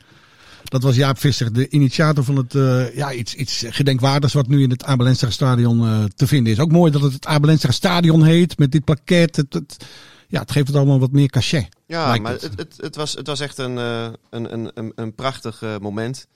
Dat 0.63 0.83
was 0.83 0.95
Jaap 0.95 1.17
Visser, 1.17 1.53
de 1.53 1.69
initiator 1.69 2.23
van 2.23 2.35
het 2.35 2.55
eh, 2.55 2.95
ja, 2.95 3.11
iets, 3.11 3.35
iets 3.35 3.65
gedenkwaardigs 3.69 4.33
wat 4.33 4.47
nu 4.47 4.61
in 4.63 4.69
het 4.69 4.83
Abelenstra 4.83 5.29
stadion 5.29 5.85
eh, 5.85 6.03
te 6.03 6.27
vinden 6.27 6.53
is. 6.53 6.59
Ook 6.59 6.71
mooi 6.71 6.91
dat 6.91 7.01
het 7.01 7.13
het 7.13 7.25
Abelenstra 7.25 7.71
stadion 7.71 8.23
heet 8.23 8.57
met 8.57 8.71
dit 8.71 8.83
pakket. 8.83 9.35
Het, 9.35 9.53
het- 9.53 9.85
ja, 10.27 10.39
het 10.39 10.51
geeft 10.51 10.67
het 10.67 10.75
allemaal 10.75 10.99
wat 10.99 11.11
meer 11.11 11.29
cachet. 11.29 11.67
Ja, 11.85 12.15
maar 12.17 12.31
het. 12.31 12.41
het, 12.41 12.57
het, 12.59 12.73
het, 12.77 12.95
was, 12.95 13.13
het 13.13 13.27
was 13.27 13.39
echt 13.39 13.57
een, 13.57 13.77
eh, 13.77 14.07
een, 14.29 14.53
een, 14.53 14.71
een, 14.73 14.91
een 14.95 15.15
prachtig 15.15 15.61
moment. 15.81 16.27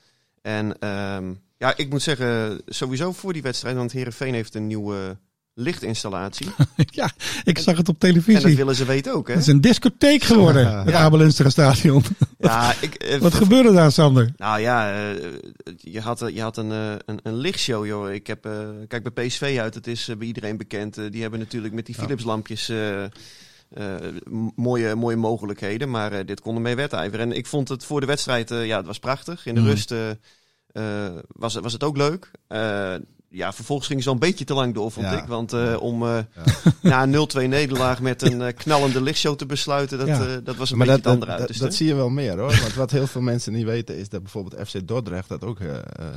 En 0.42 0.78
ehm, 0.78 1.32
ja, 1.58 1.76
ik 1.76 1.90
moet 1.90 2.02
zeggen, 2.02 2.60
sowieso 2.66 3.12
voor 3.12 3.32
die 3.32 3.42
wedstrijd, 3.42 3.76
want 3.76 3.92
Herenveen 3.92 4.34
heeft 4.34 4.54
een 4.54 4.66
nieuwe 4.66 5.16
lichtinstallatie. 5.54 6.46
ja, 7.00 7.10
ik 7.44 7.58
zag 7.58 7.76
het 7.76 7.88
op 7.88 8.02
en 8.02 8.12
dat 8.14 8.24
televisie. 8.24 8.56
willen 8.56 8.74
ze 8.74 8.84
weten 8.84 9.14
ook, 9.14 9.26
hè? 9.26 9.32
Het 9.34 9.42
is 9.42 9.48
een 9.48 9.60
discotheek 9.60 10.22
geworden, 10.22 10.78
het 10.78 10.88
Ja. 10.88 11.48
Stadion. 11.48 12.02
Ja, 12.38 12.74
ik, 12.80 12.94
eh, 12.94 13.18
Wat 13.18 13.34
gebeurde 13.34 13.72
daar, 13.72 13.92
Sander? 13.92 14.32
Nou 14.36 14.60
ja, 14.60 14.92
eh, 14.92 15.20
je 15.76 16.00
had, 16.00 16.30
je 16.34 16.40
had 16.42 16.56
een, 16.56 16.72
eh, 16.72 16.92
een, 17.06 17.18
een 17.22 17.36
lichtshow, 17.36 17.86
joh. 17.86 18.12
Ik 18.12 18.26
heb, 18.26 18.48
kijk 18.88 19.12
bij 19.14 19.26
PSV 19.26 19.56
uit, 19.60 19.74
het 19.74 19.86
is 19.86 20.10
bij 20.18 20.26
iedereen 20.26 20.56
bekend. 20.56 20.94
Die 21.12 21.20
hebben 21.22 21.38
natuurlijk 21.40 21.74
met 21.74 21.86
die 21.86 21.94
Philips-lampjes 21.94 22.72
mooie, 24.54 24.94
mooie 24.94 25.16
mogelijkheden. 25.16 25.90
Maar 25.90 26.26
dit 26.26 26.40
kon 26.40 26.54
ermee 26.54 26.74
wedijveren. 26.74 27.30
En 27.30 27.36
ik 27.36 27.46
vond 27.46 27.68
het 27.68 27.84
voor 27.84 28.00
de 28.00 28.06
wedstrijd, 28.06 28.48
ja, 28.48 28.76
het 28.76 28.86
was 28.86 28.98
prachtig. 28.98 29.46
In 29.46 29.54
de 29.54 29.60
Mm. 29.60 29.66
rust 29.66 29.94
was, 31.26 31.54
was 31.54 31.72
het 31.72 31.84
ook 31.84 31.96
leuk. 31.96 32.30
Ja, 33.36 33.52
vervolgens 33.52 33.88
ging 33.88 34.02
ze 34.02 34.08
al 34.08 34.14
een 34.14 34.20
beetje 34.20 34.44
te 34.44 34.54
lang 34.54 34.74
door, 34.74 34.90
vond 34.90 35.06
Ja. 35.06 35.22
ik. 35.22 35.28
Want 35.28 35.52
eh, 35.52 35.76
om 35.80 36.02
eh, 36.02 36.18
na 36.82 37.02
een 37.02 37.28
0-2 37.44 37.48
nederlaag 37.48 38.00
met 38.00 38.22
een 38.22 38.42
eh, 38.46 38.54
knallende 38.56 39.02
lichtshow 39.02 39.36
te 39.36 39.46
besluiten, 39.46 39.98
dat, 39.98 40.06
Ja. 40.06 40.40
dat 40.40 40.56
was 40.56 40.70
een 40.70 40.78
Maar 40.78 40.86
beetje 40.86 41.02
dat, 41.02 41.12
het 41.12 41.20
andere 41.22 41.32
uiterste. 41.38 41.64
dat 41.64 41.74
zie 41.74 41.86
je 41.86 41.94
wel 41.94 42.08
meer 42.10 42.38
hoor. 42.38 42.60
Want 42.60 42.74
wat 42.74 42.90
heel 42.90 43.06
veel 43.06 43.20
mensen 43.20 43.52
niet 43.52 43.64
weten 43.64 43.96
is 43.96 44.08
dat 44.08 44.22
bijvoorbeeld 44.22 44.68
FC 44.68 44.86
Dordrecht 44.88 45.28
dat 45.28 45.44
ook 45.44 45.58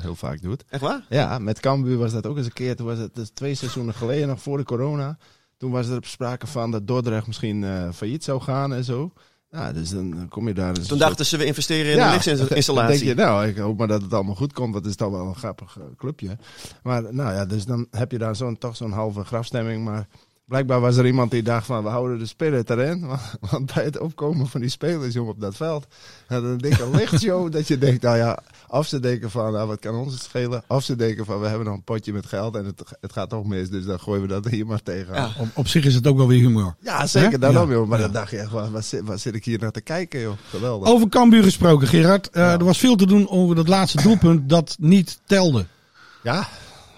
heel 0.02 0.16
vaak 0.16 0.42
doet. 0.42 0.64
Echt 0.70 0.82
waar? 0.82 1.06
Ja, 1.10 1.40
met 1.40 1.60
Cambuur 1.60 1.98
was 1.98 2.12
dat 2.12 2.26
ook 2.26 2.38
eens 2.38 2.46
een 2.46 2.54
keer. 2.54 2.76
Toen 2.76 2.86
was 2.88 2.98
het 2.98 3.16
dus 3.16 3.30
twee 3.34 3.56
seizoenen 3.56 3.94
geleden, 3.94 4.28
nog 4.28 4.42
voor 4.42 4.58
de 4.58 4.64
corona. 4.64 5.18
Toen 5.58 5.72
was 5.72 5.88
er 5.88 5.98
sprake 6.02 6.48
van 6.48 6.72
dat 6.72 6.88
Dordrecht 6.88 7.28
misschien 7.28 7.66
failliet 7.94 8.24
zou 8.24 8.42
gaan 8.42 8.74
en 8.74 8.84
zo. 8.84 9.12
Ja, 9.58 9.72
dus 9.72 9.90
dan 9.90 10.12
dan 10.12 10.28
kom 10.28 10.48
je 10.48 10.54
daar. 10.54 10.74
dus 10.74 10.88
Toen 10.88 10.98
dachten 10.98 11.26
ze, 11.26 11.38
we 11.38 11.46
investeren 11.46 11.92
in 11.92 11.98
Ja, 11.98 12.14
een 12.14 12.66
Dan 12.66 12.88
denk 12.88 13.00
je, 13.00 13.14
nou, 13.16 13.48
ik 13.48 13.58
hoop 13.58 13.78
maar 13.78 13.88
dat 13.88 14.02
het 14.02 14.14
allemaal 14.14 14.36
goed 14.36 14.54
komt, 14.54 14.74
want 14.74 14.84
het 14.84 14.94
is 14.94 15.00
toch 15.00 15.12
wel 15.12 15.28
een 15.28 15.36
grappig 15.36 15.78
eh, 15.78 15.84
clubje. 15.98 16.38
Maar 16.84 17.14
nou 17.14 17.34
ja, 17.34 17.46
dus 17.46 17.66
dan 17.66 17.88
heb 17.92 18.12
je 18.12 18.18
daar 18.18 18.36
zo'n, 18.36 18.58
toch 18.58 18.76
zo'n 18.76 18.92
halve 18.92 19.24
grafstemming. 19.24 19.84
Maar 19.84 20.08
blijkbaar 20.48 20.80
was 20.80 20.98
er 20.98 21.06
iemand 21.06 21.32
die 21.32 21.44
dacht 21.44 21.66
van, 21.66 21.84
we 21.84 21.90
houden 21.90 22.20
de 22.20 22.26
spirit 22.26 22.70
erin. 22.70 23.06
Want, 23.08 23.22
want 23.52 23.74
bij 23.74 23.84
het 23.84 24.00
opkomen 24.00 24.48
van 24.48 24.62
die 24.62 24.70
spelers 24.70 25.14
jongen, 25.14 25.32
op 25.34 25.42
dat 25.42 25.56
veld, 25.56 25.88
hadden 26.28 26.52
een 26.52 26.58
dikke 26.58 26.90
lichtshow 26.98 27.52
dat 27.52 27.68
je 27.68 27.78
denkt, 27.78 28.02
nou 28.04 28.18
ja, 28.18 28.40
of 28.68 28.88
ze 28.88 29.00
denken 29.00 29.32
van, 29.32 29.52
nou, 29.54 29.68
wat 29.68 29.80
kan 29.80 29.96
ons 29.96 30.14
het 30.14 30.22
schelen? 30.24 30.64
Of 30.68 30.84
ze 30.84 30.96
denken 30.96 31.26
van, 31.26 31.40
we 31.40 31.48
hebben 31.48 31.66
nog 31.66 31.76
een 31.76 31.84
potje 31.84 32.14
met 32.14 32.26
geld 32.26 32.56
en 32.56 32.66
het, 32.66 32.82
het 33.02 33.14
gaat 33.14 33.30
toch 33.30 33.46
mis, 33.46 33.70
dus 33.70 33.86
dan 33.86 34.00
gooien 34.00 34.22
we 34.22 34.28
dat 34.28 34.48
hier 34.48 34.66
maar 34.66 34.84
tegen. 34.84 35.14
Ja. 35.16 35.30
Op, 35.40 35.48
op 35.54 35.68
zich 35.68 35.86
is 35.86 35.96
het 35.96 36.08
ook 36.08 36.18
wel 36.18 36.28
weer 36.28 36.40
humor. 36.40 36.76
Ja, 36.80 37.08
zeker, 37.08 37.40
Ja. 37.42 37.66
joh. 37.66 37.88
Maar 37.88 37.98
Ja. 38.00 38.04
dan 38.06 38.14
dacht 38.14 38.32
je 38.32 38.38
echt, 38.38 38.52
waar, 38.52 38.72
waar, 38.72 38.84
zit, 38.84 39.02
waar 39.04 39.20
zit 39.20 39.36
ik 39.36 39.46
hier 39.46 39.60
naar 39.60 39.72
te 39.72 39.82
kijken 39.82 40.20
joh? 40.20 40.34
Geweldig. 40.50 40.90
Over 40.90 41.10
Cambuur 41.10 41.44
gesproken, 41.44 41.88
Gerard. 41.88 42.30
Eh, 42.30 42.52
Er 42.52 42.64
was 42.66 42.78
veel 42.78 42.96
te 42.96 43.06
doen 43.06 43.30
over 43.30 43.56
dat 43.56 43.68
laatste 43.68 44.02
doelpunt 44.02 44.50
dat 44.50 44.76
niet 44.80 45.20
telde. 45.26 45.66
Ja, 46.24 46.48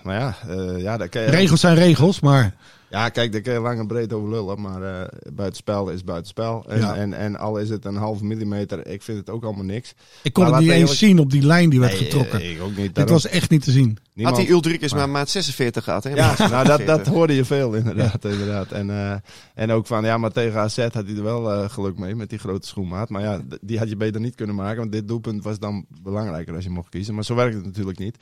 maar 0.10 0.20
ja, 0.20 0.36
eh, 0.56 0.82
ja, 0.82 0.98
daar 0.98 1.10
kan 1.10 1.22
je... 1.22 1.30
Regels 1.30 1.60
zijn 1.60 1.76
regels, 1.76 2.20
maar 2.20 2.56
Ja, 2.90 3.10
kijk, 3.10 3.32
daar 3.32 3.42
kun 3.42 3.54
je 3.54 3.60
lang 3.60 3.80
en 3.80 3.88
breed 3.88 4.14
over 4.14 4.30
lullen, 4.30 4.62
maar 4.62 4.82
eh 4.84 5.08
buitenspel 5.34 5.90
is 5.90 6.04
buitenspel. 6.04 6.66
En, 6.68 6.80
Ja. 6.80 6.96
en, 6.96 7.14
en 7.14 7.36
al 7.38 7.58
is 7.58 7.70
het 7.70 7.86
een 7.86 7.96
half 7.96 8.22
millimeter, 8.22 8.88
ik 8.88 9.02
vind 9.02 9.18
het 9.18 9.30
ook 9.30 9.44
allemaal 9.44 9.64
niks. 9.66 9.94
ik 10.24 10.34
kon 10.34 10.44
Maar 10.44 10.54
het 10.54 10.62
niet 10.62 10.72
eens 10.72 10.98
zien 10.98 11.20
op 11.20 11.32
die 11.32 11.46
lijn 11.46 11.70
die 11.70 11.80
werd 11.80 11.92
Nee, 11.92 12.02
getrokken. 12.04 12.40
eh, 12.40 12.52
ik 12.52 12.62
ook 12.62 12.68
niet. 12.68 12.76
Dit 12.78 12.96
daarom. 12.96 13.14
was 13.14 13.28
echt 13.28 13.50
niet 13.50 13.64
te 13.64 13.72
zien. 13.72 13.98
Had 14.22 14.36
die 14.36 14.50
Ulrikes 14.50 14.92
maar- 14.92 15.00
maar 15.02 15.10
maat 15.10 15.30
46 15.30 15.84
gehad, 15.84 16.04
hè? 16.04 16.10
Ja, 16.10 16.36
nou, 16.38 16.50
dat, 16.52 16.66
dat 16.66 16.78
46. 16.78 17.14
hoorde 17.14 17.36
je 17.36 17.46
veel 17.46 17.74
inderdaad. 17.74 18.26
inderdaad. 18.26 18.72
En, 18.72 18.90
eh, 18.90 19.14
en 19.56 19.72
ook 19.72 19.88
van, 19.88 20.04
ja, 20.06 20.18
maar 20.18 20.32
tegen 20.32 20.60
AZ 20.60 20.78
had 20.78 20.94
hij 20.94 21.16
er 21.16 21.24
wel 21.24 21.70
geluk 21.70 21.98
mee 21.98 22.16
met 22.16 22.30
die 22.30 22.40
grote 22.40 22.68
schoenmaat. 22.68 23.10
Maar 23.10 23.22
ja, 23.22 23.42
die 23.62 23.78
had 23.78 23.90
je 23.90 23.96
beter 23.96 24.22
niet 24.22 24.36
kunnen 24.36 24.56
maken, 24.56 24.78
want 24.80 24.92
dit 24.92 25.08
doelpunt 25.08 25.44
was 25.44 25.60
dan 25.60 25.86
belangrijker 26.04 26.56
als 26.56 26.64
je 26.64 26.70
mocht 26.70 26.90
kiezen. 26.90 27.14
Maar 27.16 27.24
zo 27.26 27.36
werkt 27.36 27.56
het 27.56 27.66
natuurlijk 27.66 28.00
niet. 28.00 28.18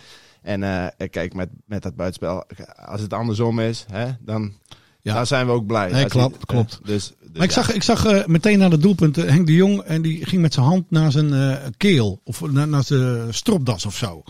En 0.48 0.64
eh, 0.64 1.08
kijk, 1.10 1.34
met, 1.34 1.50
met 1.66 1.84
dat 1.84 1.96
buitenspel, 1.96 2.44
als 2.86 3.02
het 3.02 3.14
andersom 3.14 3.60
is, 3.60 3.86
hè, 3.92 4.08
dan, 4.20 4.54
Ja. 5.02 5.26
zijn 5.26 5.46
we 5.46 5.52
ook 5.52 5.66
blij. 5.66 5.92
Nee, 5.92 6.04
je- 6.04 6.10
klopt, 6.10 6.46
klopt. 6.46 6.80
Dus, 6.84 7.08
dus 7.22 7.30
Maar 7.34 7.44
ik 7.44 7.50
ja. 7.50 7.56
zag, 7.64 7.74
ik 7.74 7.84
zag 7.84 8.06
eh, 8.06 8.26
meteen 8.26 8.60
na 8.60 8.70
het 8.70 8.82
doelpunt 8.82 9.18
eh, 9.18 9.30
Henk 9.30 9.48
de 9.48 9.54
Jong 9.54 9.82
en 9.82 10.02
die 10.02 10.26
ging 10.26 10.42
met 10.42 10.54
zijn 10.54 10.66
hand 10.66 10.92
naar 10.92 11.12
zijn 11.12 11.34
eh, 11.34 11.56
keel 11.78 12.22
of 12.24 12.42
na- 12.52 12.66
naar 12.66 12.84
zijn 12.84 13.34
stropdas 13.34 13.86
of 13.86 13.96
zo. 13.98 14.24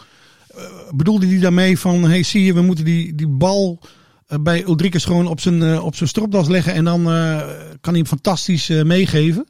Eh, 0.48 0.64
bedoelde 0.96 1.28
hij 1.28 1.40
daarmee 1.40 1.80
van, 1.80 2.04
hey 2.04 2.24
zie 2.24 2.44
je, 2.44 2.54
we 2.54 2.62
moeten 2.62 2.86
die, 2.86 3.16
die 3.16 3.28
bal 3.28 3.80
eh, 4.28 4.38
bij 4.40 4.64
Ulrikes 4.64 5.06
gewoon 5.06 5.28
op 5.28 5.40
zijn, 5.40 5.64
eh, 5.64 5.86
op 5.86 5.96
zijn 5.96 6.10
stropdas 6.10 6.48
leggen 6.48 6.74
en 6.74 6.84
dan 6.84 7.00
eh, 7.12 7.38
kan 7.82 7.94
hij 7.94 7.98
hem 8.02 8.06
fantastisch 8.06 8.70
eh, 8.70 8.84
meegeven? 8.84 9.48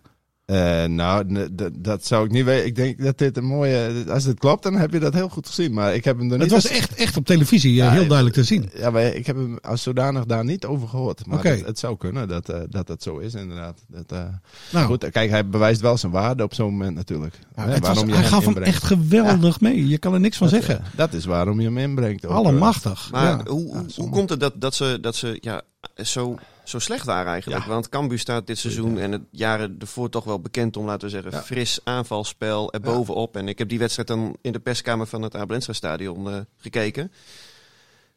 Eh, 0.48 0.84
nou, 0.86 1.48
dat 1.80 2.06
zou 2.06 2.26
ik 2.26 2.32
niet 2.32 2.46
weten. 2.46 2.66
Ik 2.66 2.76
denk 2.76 3.04
dat 3.04 3.18
dit 3.18 3.38
een 3.38 3.46
mooie. 3.46 4.04
Als 4.10 4.24
het 4.24 4.40
klopt, 4.40 4.64
dan 4.64 4.74
heb 4.76 4.94
je 4.94 5.00
dat 5.00 5.14
heel 5.14 5.30
goed 5.30 5.48
gezien. 5.48 5.74
Maar 5.74 5.96
ik 5.96 6.04
heb 6.04 6.18
hem 6.18 6.32
er 6.32 6.38
niet. 6.38 6.52
Het 6.52 6.64
was 6.64 6.68
echt, 6.68 6.94
echt 6.96 7.18
op 7.18 7.26
televisie 7.26 7.72
eh, 7.72 7.78
Ja, 7.78 7.92
heel 7.92 8.02
eh, 8.02 8.08
duidelijk 8.08 8.36
te 8.36 8.44
zien. 8.44 8.70
Ja, 8.76 8.90
maar 8.90 9.04
ik 9.04 9.26
heb 9.26 9.36
hem 9.36 9.58
als 9.62 9.82
zodanig 9.84 10.26
daar 10.26 10.44
niet 10.46 10.66
over 10.66 10.88
gehoord. 10.88 11.26
Maar 11.26 11.38
Oké. 11.38 11.48
het, 11.50 11.66
het 11.66 11.80
zou 11.80 11.98
kunnen 11.98 12.28
dat, 12.28 12.50
eh, 12.50 12.60
dat 12.70 12.88
dat 12.88 13.04
zo 13.04 13.18
is, 13.18 13.34
inderdaad. 13.34 13.80
Dat, 13.88 14.12
eh, 14.12 14.24
Nou, 14.72 14.86
Goed, 14.86 15.10
kijk, 15.10 15.30
hij 15.30 15.48
bewijst 15.48 15.82
wel 15.82 15.98
zijn 15.98 16.12
waarde 16.12 16.44
op 16.44 16.54
zo'n 16.54 16.72
moment 16.72 16.96
natuurlijk. 16.96 17.40
ja, 17.56 17.64
Hè, 17.64 17.70
het 17.72 17.80
was, 17.80 17.88
waarom 17.88 18.08
je 18.08 18.14
hij 18.16 18.24
gaf 18.24 18.46
hem 18.46 18.58
echt 18.58 18.84
geweldig 18.84 19.62
mee. 19.62 19.88
Je 19.88 19.98
kan 19.98 20.14
er 20.14 20.20
niks 20.20 20.38
van 20.38 20.50
Dat, 20.50 20.64
zeggen. 20.64 20.86
dat 20.96 21.14
is 21.14 21.26
waarom 21.26 21.60
je 21.60 21.66
hem 21.66 21.78
inbrengt. 21.78 22.26
ook. 22.26 22.32
Allemachtig. 22.34 23.10
Maar 23.12 23.26
ja. 23.26 23.42
hoe, 23.46 23.76
hoe, 23.78 23.86
hoe 23.96 24.10
komt 24.10 24.30
het 24.30 24.40
dat, 24.40 24.54
dat 24.62 24.76
ze, 24.76 24.98
dat 25.02 25.16
ze 25.16 25.38
ja, 25.42 25.62
zo, 25.96 26.38
zo 26.68 26.80
slecht 26.80 27.06
waren 27.06 27.32
eigenlijk? 27.32 27.64
Ja. 27.64 27.70
Want 27.70 27.90
Cambuur 27.90 28.20
staat 28.20 28.48
dit 28.48 28.58
seizoen 28.58 28.98
en 29.00 29.12
het 29.12 29.22
jaren 29.32 29.76
ervoor 29.80 30.10
toch 30.10 30.24
wel 30.24 30.40
bekend 30.40 30.78
om, 30.78 30.86
laten 30.86 31.02
we 31.08 31.10
zeggen, 31.14 31.32
Ja. 31.32 31.42
fris 31.44 31.80
aanvalspel 31.84 32.74
erbovenop. 32.74 33.36
En 33.36 33.48
ik 33.48 33.58
heb 33.58 33.70
die 33.70 33.80
wedstrijd 33.80 34.08
dan 34.08 34.38
in 34.42 34.52
de 34.52 34.60
perskamer 34.60 35.08
van 35.08 35.22
het 35.22 35.36
Abelensra 35.36 35.74
stadion 35.74 36.30
eh, 36.32 36.38
gekeken. 36.58 37.12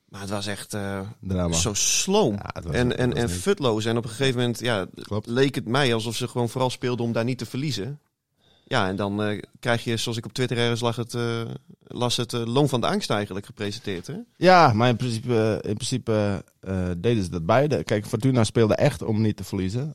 Maar 0.09 0.21
het 0.21 0.31
was 0.31 0.47
echt 0.47 0.75
eh, 0.75 1.01
Drama. 1.21 1.55
zo 1.55 1.75
sloom 1.75 2.39
was- 2.65 2.75
en, 2.75 2.99
en, 2.99 3.13
en 3.15 3.31
futloos. 3.31 3.85
En 3.85 3.97
op 3.97 4.05
een 4.05 4.11
gegeven 4.11 4.41
moment 4.41 4.61
ja, 4.61 4.87
Klopt. 5.03 5.27
leek 5.27 5.55
het 5.55 5.67
mij 5.67 5.95
alsof 5.95 6.17
ze 6.17 6.29
gewoon 6.29 6.49
vooral 6.49 6.71
speelden 6.71 7.05
om 7.07 7.13
daar 7.13 7.25
niet 7.25 7.39
te 7.39 7.47
verliezen. 7.47 8.01
Ja, 8.71 8.89
en 8.89 8.97
dan 8.97 9.23
eh, 9.23 9.43
krijg 9.61 9.85
je, 9.85 9.97
zoals 9.97 10.19
ik 10.19 10.25
op 10.25 10.33
Twitter 10.33 10.59
ergens 10.59 10.81
lag, 10.81 10.97
het, 10.97 11.15
eh, 11.15 11.41
las 11.87 12.17
het 12.17 12.33
eh, 12.33 12.47
loon 12.47 12.69
van 12.69 12.81
de 12.81 12.87
angst 12.87 13.11
eigenlijk 13.11 13.47
gepresenteerd. 13.47 14.07
Hè? 14.07 14.15
Ja, 14.37 14.73
maar 14.73 14.89
in 14.89 14.97
principe, 14.97 15.59
in 15.63 15.75
principe 15.75 16.45
deden 16.97 17.25
ze 17.25 17.31
dat 17.31 17.47
beide. 17.47 17.85
Kijk, 17.85 18.07
Fortuna 18.07 18.45
speelde 18.45 18.75
echt 18.75 19.03
om 19.03 19.21
niet 19.21 19.37
te 19.37 19.45
verliezen. 19.45 19.95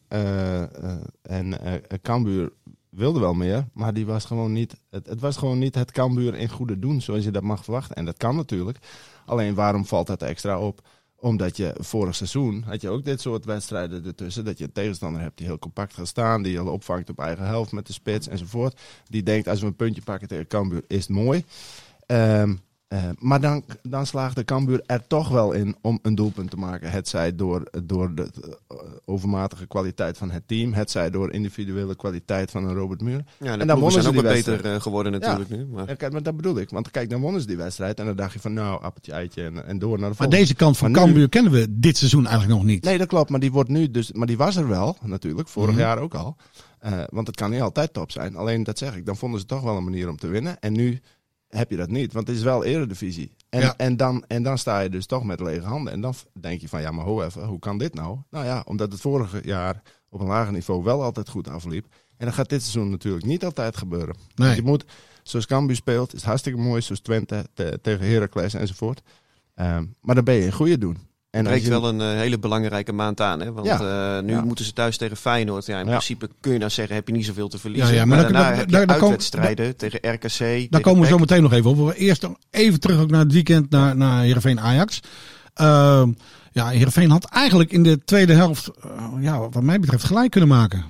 En 1.22 1.60
Cambuur 2.02 2.52
wilde 2.90 3.20
wel 3.20 3.34
meer, 3.34 3.68
maar 3.74 3.94
die 3.94 4.06
was 4.06 4.26
gewoon 4.26 4.52
niet, 4.52 4.76
het, 4.90 5.08
het 5.08 5.20
was 5.20 5.38
gewoon 5.38 5.60
niet 5.60 5.76
het 5.76 5.92
Cambuur 5.92 6.36
in 6.36 6.50
goede 6.50 6.80
doen 6.80 7.02
zoals 7.02 7.24
je 7.24 7.32
dat 7.32 7.44
mag 7.44 7.64
verwachten. 7.64 7.96
En 7.96 8.06
dat 8.06 8.18
kan 8.18 8.36
natuurlijk. 8.36 8.78
Alleen 9.26 9.54
waarom 9.54 9.86
valt 9.86 10.08
dat 10.08 10.22
extra 10.22 10.60
op? 10.60 10.82
Omdat 11.26 11.58
je 11.58 11.76
vorig 11.78 12.16
seizoen 12.16 12.64
had 12.66 12.82
je 12.82 12.90
ook 12.90 13.06
dit 13.06 13.22
soort 13.22 13.46
wedstrijden 13.46 14.06
ertussen. 14.06 14.46
Dat 14.46 14.58
je 14.58 14.64
een 14.64 14.72
tegenstander 14.72 15.22
hebt 15.22 15.38
die 15.38 15.46
heel 15.46 15.60
compact 15.60 15.94
gaat 15.94 16.08
staan. 16.08 16.44
Die 16.44 16.52
je 16.52 16.70
opvangt 16.70 17.10
op 17.10 17.20
eigen 17.20 17.46
helft 17.46 17.72
met 17.72 17.88
de 17.88 17.94
spits 17.94 18.28
enzovoort. 18.28 18.82
Die 19.10 19.24
denkt 19.24 19.48
als 19.48 19.60
we 19.60 19.66
een 19.66 19.76
puntje 19.76 20.02
pakken 20.02 20.28
tegen 20.28 20.48
Cambuur 20.48 20.84
is 20.88 20.98
het 20.98 21.10
mooi. 21.10 21.44
Ehm, 22.06 22.56
eh, 22.88 23.04
maar 23.20 23.42
dan, 23.42 23.64
dan 23.82 24.06
slaagt 24.06 24.36
de 24.36 24.44
Cambuur 24.46 24.84
er 24.86 25.08
toch 25.08 25.30
wel 25.30 25.52
in 25.52 25.76
om 25.82 26.00
een 26.02 26.16
doelpunt 26.16 26.50
te 26.50 26.58
maken. 26.58 26.92
Het 26.92 27.08
zij 27.08 27.36
door, 27.36 27.64
door 27.84 28.16
de 28.16 28.30
eh, 28.68 28.78
overmatige 29.06 29.68
kwaliteit 29.68 30.18
van 30.18 30.32
het 30.32 30.48
team. 30.48 30.74
Het 30.74 30.92
zij 30.92 31.10
door 31.10 31.32
individuele 31.32 31.96
kwaliteit 31.96 32.52
van 32.52 32.66
een 32.68 32.76
Robert 32.76 33.02
Muur. 33.02 33.24
Ja, 33.40 33.58
En 33.58 33.68
dan 33.68 33.80
wonnen 33.80 33.92
zijn 33.92 34.14
ze 34.14 34.20
ook 34.20 34.34
beter 34.34 34.66
eh, 34.74 34.82
geworden 34.82 35.12
natuurlijk 35.12 35.50
nu. 35.50 35.66
Maar... 35.66 35.88
Ja, 35.88 35.96
kijk, 35.96 36.12
maar 36.12 36.24
dat 36.24 36.36
bedoel 36.36 36.58
ik. 36.60 36.70
Want 36.70 36.92
kijk, 36.92 37.10
dan 37.10 37.22
wonnen 37.22 37.42
ze 37.42 37.48
die 37.48 37.58
wedstrijd. 37.58 38.00
En 38.00 38.06
dan 38.06 38.16
dacht 38.16 38.34
je 38.34 38.40
van 38.40 38.54
nou, 38.54 38.82
appeltje, 38.84 39.12
eitje 39.12 39.44
en, 39.44 39.66
en 39.68 39.80
door 39.80 39.90
naar 39.90 39.98
de 39.98 40.06
Maar 40.06 40.16
volgende. 40.16 40.36
deze 40.38 40.56
kant 40.56 40.78
van 40.78 40.92
Maar 40.92 41.00
nu- 41.00 41.06
Cambuur 41.06 41.30
kennen 41.30 41.52
we 41.52 41.68
dit 41.80 41.98
seizoen 41.98 42.26
eigenlijk 42.28 42.58
nog 42.60 42.68
niet. 42.68 42.84
Nee, 42.84 42.98
dat 42.98 43.08
klopt. 43.08 43.30
Maar 43.30 43.40
die 43.40 43.52
wordt 43.52 43.70
nu 43.70 43.92
dus. 43.92 44.12
Maar 44.12 44.28
die 44.28 44.38
was 44.38 44.56
er 44.56 44.68
wel, 44.68 44.98
natuurlijk. 45.04 45.48
Vorig 45.48 45.70
Mhm. 45.72 45.80
jaar 45.80 45.98
ook 46.00 46.14
al. 46.14 46.36
Eh, 46.80 47.04
want 47.10 47.28
het 47.28 47.36
kan 47.36 47.50
niet 47.52 47.62
altijd 47.62 47.94
top 47.94 48.12
zijn. 48.12 48.36
Alleen 48.36 48.64
dat 48.64 48.78
zeg 48.78 48.96
ik. 48.96 49.06
Dan 49.06 49.16
vonden 49.18 49.40
ze 49.40 49.46
toch 49.46 49.62
wel 49.62 49.78
een 49.78 49.84
manier 49.84 50.10
om 50.10 50.18
te 50.18 50.28
winnen. 50.28 50.60
En 50.60 50.74
nu 50.74 51.02
heb 51.56 51.70
je 51.70 51.78
dat 51.78 51.90
niet. 51.90 52.14
Want 52.14 52.28
het 52.28 52.36
is 52.38 52.44
wel 52.44 52.64
eredivisie. 52.64 53.36
En, 53.50 53.60
Ja. 53.62 53.74
en, 53.78 53.98
dan, 53.98 54.24
en 54.28 54.44
dan 54.44 54.58
sta 54.58 54.80
je 54.80 54.90
dus 54.90 55.06
toch 55.06 55.24
met 55.24 55.40
lege 55.40 55.66
handen. 55.66 55.94
En 55.94 56.02
dan 56.02 56.14
denk 56.34 56.62
je 56.62 56.70
van 56.70 56.82
ja, 56.82 56.92
maar 56.92 57.06
ho 57.06 57.22
even. 57.24 57.46
Hoe 57.46 57.60
kan 57.60 57.78
dit 57.78 57.94
nou? 57.94 58.18
Nou 58.30 58.46
ja, 58.46 58.64
omdat 58.68 58.92
het 58.92 59.02
vorige 59.02 59.42
jaar 59.44 59.82
op 60.10 60.20
een 60.20 60.28
lager 60.28 60.54
niveau 60.54 60.84
wel 60.84 61.04
altijd 61.04 61.30
goed 61.30 61.48
afliep. 61.50 61.86
En 62.18 62.26
dat 62.26 62.36
gaat 62.36 62.50
dit 62.50 62.62
seizoen 62.62 62.90
natuurlijk 62.90 63.26
niet 63.26 63.46
altijd 63.46 63.78
gebeuren. 63.78 64.16
Nee. 64.36 64.48
Want 64.48 64.56
je 64.56 64.64
moet, 64.64 64.86
zoals 65.24 65.46
Cambuur 65.46 65.76
speelt, 65.76 66.08
is 66.14 66.20
het 66.20 66.28
hartstikke 66.28 66.60
mooi. 66.60 66.82
Zoals 66.82 67.02
Twente 67.02 67.46
te- 67.54 67.80
tegen 67.82 68.08
Heracles 68.08 68.54
enzovoort. 68.54 69.02
Ehm, 69.56 69.86
maar 70.02 70.16
dan 70.16 70.24
ben 70.24 70.36
je 70.36 70.46
een 70.46 70.52
goede 70.52 70.78
doen. 70.78 70.98
En 71.36 71.44
breekt 71.44 71.64
je- 71.64 71.70
wel 71.70 71.88
een 71.88 72.02
eh, 72.02 72.08
hele 72.08 72.40
belangrijke 72.40 72.92
maand 72.92 73.22
aan. 73.22 73.40
Hè? 73.40 73.52
Want 73.52 73.68
Ja. 73.68 74.18
eh, 74.18 74.24
nu 74.24 74.32
Ja. 74.32 74.42
moeten 74.42 74.66
ze 74.66 74.74
thuis 74.74 74.98
tegen 74.98 75.18
Feyenoord. 75.18 75.66
Ja, 75.66 75.80
in 75.80 75.86
Ja. 75.86 75.90
principe 75.92 76.30
kun 76.40 76.54
je 76.54 76.60
dan 76.60 76.72
zeggen, 76.72 76.96
heb 76.96 77.08
je 77.08 77.14
niet 77.14 77.26
zoveel 77.26 77.48
te 77.48 77.58
verliezen. 77.60 77.96
Maar 77.96 78.08
maar 78.08 78.18
dan- 78.18 78.32
daarna 78.32 78.50
daar- 78.50 78.58
heb 78.58 78.70
je 78.70 78.88
uitwedstrijden 78.88 79.76
tegen 79.76 80.00
RKC. 80.02 80.38
Daar 80.40 80.58
tegen 80.58 80.82
komen 80.82 81.02
we 81.02 81.08
zo 81.08 81.18
meteen 81.18 81.42
nog 81.42 81.54
even 81.54 81.70
op. 81.78 81.94
Eerst 81.96 82.28
even 82.52 82.80
terug 82.80 83.00
ook 83.00 83.10
naar 83.10 83.20
het 83.24 83.34
weekend 83.34 83.70
naar, 83.70 83.96
naar 83.96 84.22
Heerenveen 84.24 84.60
Ajax. 84.60 85.00
Ehm 85.54 86.12
ja, 86.52 86.68
Heerenveen 86.68 87.10
had 87.12 87.26
eigenlijk 87.26 87.72
in 87.72 87.84
de 87.84 88.04
tweede 88.06 88.34
helft, 88.34 88.72
eh, 88.84 89.12
ja, 89.20 89.50
wat 89.50 89.64
mij 89.64 89.80
betreft, 89.80 90.04
gelijk 90.04 90.32
kunnen 90.32 90.50
maken. 90.50 90.86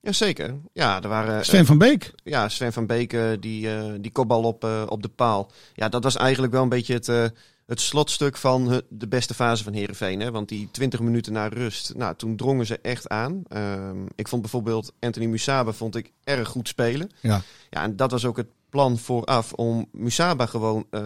Jazeker. 0.00 0.54
Ja, 0.72 1.02
er 1.02 1.08
waren, 1.08 1.44
Sven 1.44 1.66
van 1.66 1.78
Beek. 1.78 2.12
ja, 2.24 2.48
Sven 2.48 2.72
van 2.72 2.86
Beek, 2.86 3.16
die, 3.40 3.68
die 4.00 4.12
kopbal 4.12 4.42
op, 4.42 4.66
op 4.88 5.02
de 5.02 5.08
paal. 5.08 5.50
Ja, 5.74 5.88
dat 5.88 6.02
was 6.04 6.16
eigenlijk 6.16 6.52
wel 6.52 6.62
een 6.62 6.68
beetje 6.68 6.94
het, 6.94 7.32
het 7.68 7.80
slotstuk 7.80 8.36
van 8.36 8.82
de 8.88 9.08
beste 9.08 9.34
fase 9.34 9.64
van 9.64 9.72
Herenveen. 9.72 10.20
Hè? 10.20 10.30
Want 10.30 10.48
die 10.48 10.68
20 10.70 11.00
minuten 11.00 11.32
na 11.32 11.46
rust, 11.46 11.94
nou, 11.94 12.16
toen 12.16 12.36
drongen 12.36 12.66
ze 12.66 12.78
echt 12.78 13.08
aan. 13.08 13.42
Ehm, 13.48 14.06
ik 14.14 14.28
vond 14.28 14.42
bijvoorbeeld 14.42 14.92
Anthony 15.00 15.26
Musaba 15.26 15.72
vond 15.72 15.96
ik 15.96 16.12
erg 16.24 16.48
goed 16.48 16.68
spelen. 16.68 17.10
Ja. 17.20 17.42
Ja, 17.70 17.82
en 17.82 17.96
dat 17.96 18.10
was 18.10 18.24
ook 18.24 18.36
het 18.36 18.48
plan 18.70 18.98
vooraf 18.98 19.52
om 19.52 19.88
Musaba 19.92 20.46
gewoon 20.46 20.86
eh, 20.90 21.00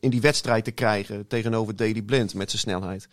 in 0.00 0.10
die 0.10 0.20
wedstrijd 0.20 0.64
te 0.64 0.70
krijgen 0.70 1.26
tegenover 1.26 1.76
Daily 1.76 2.02
Blind 2.02 2.34
met 2.34 2.50
zijn 2.50 2.62
snelheid. 2.62 3.08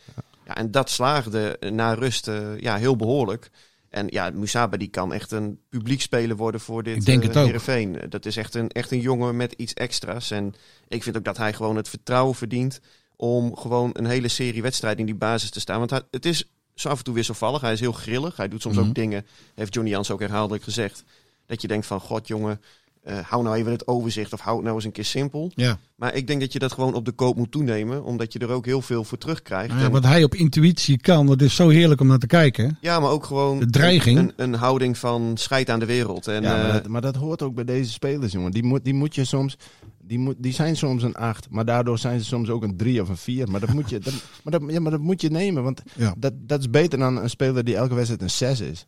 Ja, 0.46 0.56
en 0.56 0.72
dat 0.72 0.90
slaagde 0.90 1.58
na 1.72 1.94
rust 1.94 2.28
eh, 2.28 2.60
ja, 2.60 2.76
heel 2.76 2.96
behoorlijk. 2.96 3.50
En 3.92 4.08
ja, 4.10 4.30
Musaba 4.34 4.78
die 4.78 4.88
kan 4.88 5.14
echt 5.14 5.32
een 5.32 5.60
publiekspeler 5.70 6.36
worden 6.36 6.62
voor 6.62 6.84
dit 6.84 6.96
Ik 6.96 7.06
denk 7.06 7.22
eh, 7.22 7.28
het. 7.28 7.38
Heerenveen. 7.38 7.98
Dat 8.10 8.26
is 8.26 8.38
echt 8.38 8.56
een, 8.56 8.70
echt 8.70 8.92
een 8.92 9.00
jongen 9.00 9.36
met 9.36 9.54
iets 9.54 9.74
extra's. 9.74 10.32
En 10.32 10.54
ik 10.88 11.04
vind 11.04 11.18
ook 11.18 11.24
dat 11.24 11.38
hij 11.38 11.54
gewoon 11.54 11.76
het 11.76 11.90
vertrouwen 11.90 12.36
verdient 12.36 12.80
om 13.16 13.56
gewoon 13.58 13.90
een 13.94 14.06
hele 14.06 14.28
serie 14.28 14.62
wedstrijden 14.62 15.00
in 15.00 15.06
die 15.06 15.16
basis 15.16 15.50
te 15.50 15.60
staan. 15.60 15.78
Want 15.80 15.90
hij- 15.90 16.02
het 16.12 16.26
is 16.26 16.46
zo 16.76 16.90
af 16.90 16.98
en 16.98 17.04
toe 17.04 17.14
wisselvallig. 17.14 17.62
Hij 17.62 17.74
is 17.74 17.80
heel 17.80 17.92
grillig. 17.92 18.38
Hij 18.38 18.48
doet 18.48 18.62
soms 18.62 18.76
Mhm. 18.76 18.88
ook 18.88 18.94
dingen, 18.96 19.26
heeft 19.56 19.74
Johnny 19.74 19.92
Jans 19.92 20.12
ook 20.12 20.20
herhaaldelijk 20.20 20.64
gezegd, 20.64 21.04
dat 21.46 21.62
je 21.62 21.68
denkt 21.68 21.86
van, 21.86 22.00
god 22.00 22.28
jongen, 22.28 22.62
eh, 23.02 23.18
hou 23.24 23.44
nou 23.44 23.56
even 23.56 23.72
het 23.72 23.88
overzicht 23.88 24.34
of 24.34 24.40
hou 24.40 24.56
het 24.56 24.64
nou 24.64 24.76
eens 24.76 24.86
een 24.86 24.92
keer 24.92 25.06
simpel. 25.06 25.52
Ja. 25.56 25.80
Maar 25.96 26.16
ik 26.16 26.28
denk 26.28 26.40
dat 26.40 26.54
je 26.54 26.60
dat 26.60 26.72
gewoon 26.72 26.94
op 26.94 27.06
de 27.06 27.12
koop 27.12 27.36
moet 27.38 27.52
toenemen, 27.52 28.04
omdat 28.04 28.34
je 28.34 28.40
er 28.40 28.50
ook 28.50 28.66
heel 28.66 28.82
veel 28.82 29.04
voor 29.04 29.18
terugkrijgt. 29.18 29.68
Nou 29.68 29.80
ja, 29.80 29.86
En- 29.86 29.92
wat 29.92 30.04
hij 30.04 30.24
op 30.24 30.36
intuïtie 30.36 30.98
kan, 30.98 31.26
dat 31.28 31.42
is 31.42 31.56
zo 31.56 31.70
heerlijk 31.70 32.02
om 32.02 32.08
naar 32.08 32.18
te 32.18 32.28
kijken. 32.28 32.78
ja, 32.82 33.00
maar 33.00 33.10
ook 33.10 33.26
gewoon 33.26 33.60
De 33.60 33.70
dreiging. 33.70 34.18
Een, 34.20 34.34
een 34.36 34.54
houding 34.54 34.98
van 34.98 35.32
scheid 35.38 35.70
aan 35.70 35.80
de 35.80 35.86
wereld. 35.86 36.28
En, 36.28 36.42
ja, 36.42 36.56
maar, 36.58 36.68
eh, 36.68 36.74
dat, 36.74 36.88
maar 36.88 37.02
dat 37.02 37.16
hoort 37.16 37.42
ook 37.42 37.56
bij 37.56 37.64
deze 37.64 37.92
spelers, 37.92 38.32
jongen. 38.32 38.52
Die 38.52 38.64
moet, 38.64 38.84
die 38.84 38.94
moet 38.94 39.16
je 39.16 39.26
soms... 39.26 39.58
Die, 40.04 40.20
moet, 40.20 40.36
die 40.38 40.54
zijn 40.54 40.78
soms 40.78 41.04
een 41.04 41.16
8, 41.16 41.48
maar 41.50 41.66
daardoor 41.66 41.98
zijn 41.98 42.20
ze 42.20 42.26
soms 42.26 42.50
ook 42.50 42.64
een 42.64 42.78
3 42.78 43.02
of 43.02 43.10
een 43.10 43.18
4. 43.18 43.50
Maar 43.50 43.60
dat 43.60 43.74
moet 43.74 43.90
je, 43.90 44.00
dat, 44.06 44.14
maar 44.44 44.60
dat, 44.60 44.72
ja, 44.72 44.80
maar 44.80 44.92
dat 44.92 45.00
moet 45.00 45.22
je 45.22 45.30
nemen, 45.30 45.64
want 45.64 45.82
Ja. 45.96 46.14
dat, 46.18 46.34
dat 46.38 46.60
is 46.60 46.70
beter 46.70 47.00
dan 47.00 47.18
een 47.18 47.30
speler 47.30 47.64
die 47.64 47.76
elke 47.76 47.94
wedstrijd 47.94 48.22
een 48.22 48.30
6 48.30 48.60
is. 48.60 48.86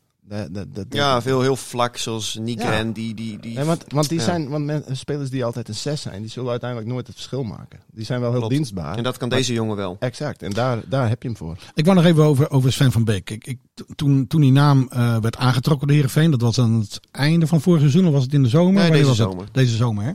Ja, 0.89 1.21
veel 1.21 1.41
heel 1.41 1.55
vlak, 1.55 1.97
zoals 1.97 2.37
Nigren, 2.41 2.87
Ja. 2.87 2.93
die... 2.93 3.13
die, 3.13 3.39
die 3.39 3.55
Nee, 3.55 3.63
want, 3.65 3.83
want 3.87 4.09
die 4.09 4.17
Ja. 4.17 4.23
zijn, 4.23 4.49
want 4.49 4.65
men- 4.65 4.83
spelers 4.91 5.29
die 5.29 5.45
altijd 5.45 5.67
een 5.67 5.75
6 5.75 6.01
zijn, 6.01 6.21
die 6.21 6.29
zullen 6.31 6.49
uiteindelijk 6.51 6.89
nooit 6.91 7.07
het 7.07 7.15
verschil 7.15 7.43
maken. 7.43 7.79
Die 7.91 8.05
zijn 8.05 8.19
wel 8.19 8.29
heel 8.29 8.39
Klopt. 8.39 8.53
dienstbaar. 8.55 8.97
en 8.97 9.03
dat 9.03 9.17
kan 9.17 9.29
deze 9.29 9.53
jongen 9.53 9.75
wel. 9.75 9.95
Exact, 9.99 10.41
en 10.43 10.51
daar, 10.51 10.81
daar 10.89 11.09
heb 11.09 11.21
je 11.21 11.27
hem 11.27 11.37
voor. 11.37 11.57
Ik 11.73 11.85
wou 11.85 11.97
nog 11.97 12.05
even 12.05 12.23
over, 12.23 12.49
over 12.51 12.71
Sven 12.73 12.91
van 12.91 13.03
Beek. 13.03 13.29
Ik, 13.29 13.47
ik, 13.47 13.57
toen, 13.95 14.27
toen 14.27 14.41
die 14.41 14.51
naam 14.51 14.87
eh, 14.89 15.17
werd 15.17 15.37
aangetrokken 15.37 15.87
door 15.87 15.95
Heerenveen, 15.95 16.31
dat 16.31 16.41
was 16.41 16.59
aan 16.59 16.79
het 16.79 16.99
einde 17.11 17.47
van 17.47 17.61
vorig 17.61 17.79
seizoen, 17.79 18.05
of 18.07 18.13
was 18.13 18.23
het 18.23 18.33
in 18.33 18.43
de 18.43 18.49
zomer? 18.49 18.81
Nee, 18.81 18.91
deze 18.91 19.05
was 19.05 19.17
het? 19.17 19.29
zomer. 19.31 19.47
Deze 19.51 19.75
zomer, 19.75 20.03
hè? 20.05 20.11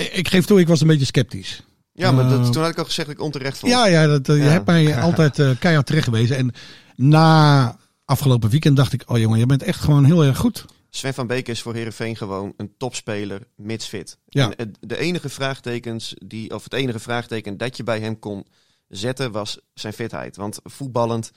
Ik, 0.00 0.12
ik 0.12 0.28
geef 0.28 0.44
toe, 0.46 0.60
ik 0.60 0.68
was 0.68 0.80
een 0.80 0.86
beetje 0.86 1.04
sceptisch. 1.06 1.62
Ja, 1.92 2.12
maar 2.12 2.28
dat, 2.28 2.38
Eh, 2.46 2.50
toen 2.50 2.62
had 2.62 2.70
ik 2.70 2.78
al 2.78 2.84
gezegd 2.84 3.08
dat 3.08 3.16
ik 3.16 3.22
onterecht 3.24 3.58
vond. 3.58 3.72
Ja, 3.72 3.86
ja, 3.86 4.06
dat, 4.06 4.28
eh, 4.28 4.36
je 4.36 4.42
Ja. 4.42 4.48
hebt 4.50 4.66
mij 4.66 4.96
altijd 5.02 5.38
eh, 5.38 5.50
keihard 5.58 5.86
terecht 5.86 6.04
gewezen. 6.04 6.36
En 6.36 6.52
na 6.96 7.76
afgelopen 8.10 8.50
weekend 8.50 8.76
dacht 8.76 8.92
ik, 8.92 9.02
oh 9.06 9.18
jongen, 9.18 9.38
je 9.38 9.46
bent 9.46 9.62
echt 9.62 9.80
gewoon 9.80 10.04
heel 10.04 10.24
erg 10.24 10.38
goed. 10.38 10.64
Sven 10.90 11.14
van 11.14 11.26
Beek 11.26 11.48
is 11.48 11.62
voor 11.62 11.74
Herenveen 11.74 12.16
gewoon 12.16 12.52
een 12.56 12.74
topspeler, 12.76 13.46
mits 13.56 13.86
fit. 13.86 14.18
Ja. 14.28 14.54
En 14.56 14.72
de 14.80 14.96
enige 14.98 15.28
vraagtekens 15.28 16.14
die, 16.24 16.54
of 16.54 16.64
het 16.64 16.72
enige 16.72 16.98
vraagteken 16.98 17.56
dat 17.56 17.76
je 17.76 17.82
bij 17.82 18.00
hem 18.00 18.18
kon 18.18 18.46
zetten 18.88 19.32
was 19.32 19.58
zijn 19.74 19.92
fitheid. 19.92 20.36
Want 20.36 20.60
voetballend 20.62 21.30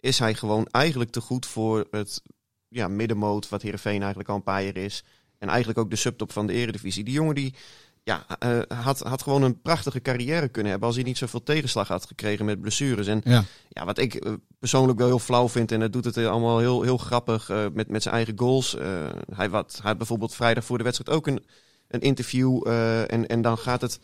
is 0.00 0.18
hij 0.18 0.34
gewoon 0.34 0.66
eigenlijk 0.66 1.10
te 1.10 1.20
goed 1.20 1.46
voor 1.46 1.86
het 1.90 2.22
ja, 2.68 2.88
middenmoot 2.88 3.48
wat 3.48 3.62
Herenveen 3.62 4.00
eigenlijk 4.00 4.28
al 4.28 4.36
een 4.36 4.42
paar 4.42 4.62
jaar 4.62 4.76
is. 4.76 5.04
En 5.38 5.48
eigenlijk 5.48 5.78
ook 5.78 5.90
de 5.90 5.96
subtop 5.96 6.32
van 6.32 6.46
de 6.46 6.52
Eredivisie. 6.52 7.04
Die 7.04 7.14
jongen 7.14 7.34
die 7.34 7.54
ja, 8.02 8.26
eh, 8.38 8.78
had, 8.78 9.00
had 9.00 9.22
gewoon 9.22 9.42
een 9.42 9.60
prachtige 9.60 10.02
carrière 10.02 10.48
kunnen 10.48 10.70
hebben 10.70 10.88
als 10.88 10.96
hij 10.96 11.06
niet 11.06 11.18
zoveel 11.18 11.42
tegenslag 11.42 11.88
had 11.88 12.06
gekregen 12.06 12.44
met 12.44 12.60
blessures. 12.60 13.06
En 13.06 13.20
Ja. 13.24 13.44
ja, 13.68 13.84
wat 13.84 13.98
ik 13.98 14.14
eh, 14.14 14.32
persoonlijk 14.60 14.98
wel 14.98 15.06
heel 15.08 15.18
flauw 15.18 15.48
vind, 15.48 15.72
en 15.72 15.80
dat 15.80 15.92
doet 15.92 16.04
het 16.04 16.16
allemaal 16.16 16.58
heel, 16.58 16.82
heel 16.82 16.96
grappig 16.98 17.50
eh, 17.50 17.64
met, 17.72 17.88
met 17.88 18.02
zijn 18.02 18.14
eigen 18.14 18.34
goals. 18.38 18.76
Eh, 18.76 18.86
hij, 19.34 19.50
wat, 19.50 19.72
hij 19.72 19.88
had 19.88 19.98
bijvoorbeeld 19.98 20.34
vrijdag 20.34 20.64
voor 20.64 20.78
de 20.78 20.84
wedstrijd 20.84 21.16
ook 21.18 21.26
een, 21.26 21.40
een 21.88 22.00
interview. 22.00 22.66
eh, 22.66 23.12
en, 23.12 23.26
en 23.26 23.42
dan 23.42 23.58
gaat 23.58 23.80
het 23.80 23.98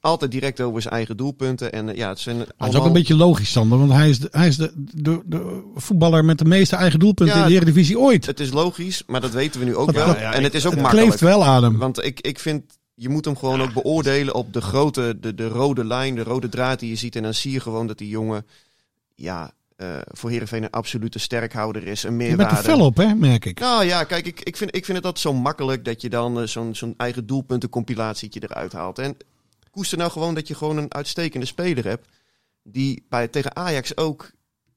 altijd 0.00 0.30
direct 0.30 0.60
over 0.60 0.82
zijn 0.82 0.94
eigen 0.94 1.16
doelpunten. 1.16 1.72
En 1.72 1.96
ja, 1.96 2.08
het 2.08 2.18
zijn 2.18 2.38
Dat 2.38 2.46
is 2.46 2.52
allemaal- 2.58 2.80
ook 2.80 2.86
een 2.86 2.92
beetje 2.92 3.14
logisch, 3.16 3.50
Sander. 3.52 3.78
Want 3.78 3.92
hij 3.92 4.08
is, 4.08 4.18
de, 4.18 4.28
hij 4.30 4.48
is 4.48 4.56
de, 4.56 4.72
de, 4.94 5.22
de 5.24 5.62
voetballer 5.74 6.24
met 6.24 6.38
de 6.38 6.44
meeste 6.44 6.76
eigen 6.76 6.98
doelpunten 6.98 7.36
Ja, 7.36 7.42
in 7.42 7.48
de 7.48 7.54
Eredivisie 7.54 7.98
ooit. 7.98 8.26
Het 8.26 8.40
is 8.40 8.52
logisch, 8.52 9.02
maar 9.06 9.20
dat 9.20 9.30
weten 9.30 9.60
we 9.60 9.66
nu 9.66 9.76
ook 9.76 9.86
Dat- 9.86 9.94
wel. 9.94 10.06
dat- 10.06 10.16
en 10.16 10.42
het 10.42 10.54
is 10.54 10.66
ook 10.66 10.72
Het 10.72 10.80
makkelijk. 10.80 11.06
kleeft 11.08 11.22
wel 11.22 11.44
aan 11.44 11.62
hem. 11.62 11.78
Want 11.78 12.04
ik, 12.04 12.20
ik 12.20 12.38
vind, 12.38 12.78
je 12.94 13.08
moet 13.08 13.24
hem 13.24 13.36
gewoon 13.36 13.62
ook 13.62 13.72
beoordelen 13.72 14.34
op 14.34 14.52
de 14.52 14.60
grote, 14.60 15.16
de, 15.20 15.34
de 15.34 15.48
rode 15.48 15.84
lijn, 15.84 16.14
de 16.14 16.22
rode 16.22 16.48
draad 16.48 16.78
die 16.80 16.88
je 16.88 16.96
ziet. 16.96 17.16
En 17.16 17.22
dan 17.22 17.34
zie 17.34 17.52
je 17.52 17.60
gewoon 17.60 17.86
dat 17.86 17.98
die 17.98 18.08
jongen, 18.08 18.46
ja, 19.14 19.52
eh, 19.82 19.88
voor 20.12 20.30
Heerenveen 20.30 20.62
een 20.62 20.70
absolute 20.70 21.18
sterkhouder 21.18 21.86
is. 21.86 22.02
Een 22.02 22.10
Je 22.10 22.16
meerwaarde. 22.16 22.54
bent 22.54 22.66
er 22.66 22.72
fel 22.72 22.84
op, 22.84 22.96
hè, 22.96 23.14
merk 23.14 23.44
ik. 23.44 23.60
Nou 23.60 23.84
ja, 23.84 24.04
kijk, 24.04 24.26
ik, 24.26 24.40
ik, 24.40 24.56
vind, 24.56 24.74
ik 24.76 24.84
vind 24.84 24.96
het 24.96 25.06
altijd 25.06 25.24
zo 25.24 25.32
makkelijk 25.32 25.84
dat 25.84 26.00
je 26.02 26.08
dan 26.10 26.40
eh, 26.40 26.46
zo'n 26.46 26.74
zo'n 26.74 26.94
eigen 26.96 27.26
doelpuntencompilatie 27.26 28.30
eruit 28.40 28.72
haalt. 28.72 28.98
En 28.98 29.16
koester 29.70 29.98
nou 29.98 30.10
gewoon 30.10 30.34
dat 30.34 30.48
je 30.48 30.54
gewoon 30.54 30.76
een 30.76 30.94
uitstekende 30.94 31.46
speler 31.46 31.84
hebt. 31.84 32.08
Die 32.62 33.04
bij, 33.08 33.28
tegen 33.28 33.56
Ajax 33.56 33.96
ook, 33.96 34.30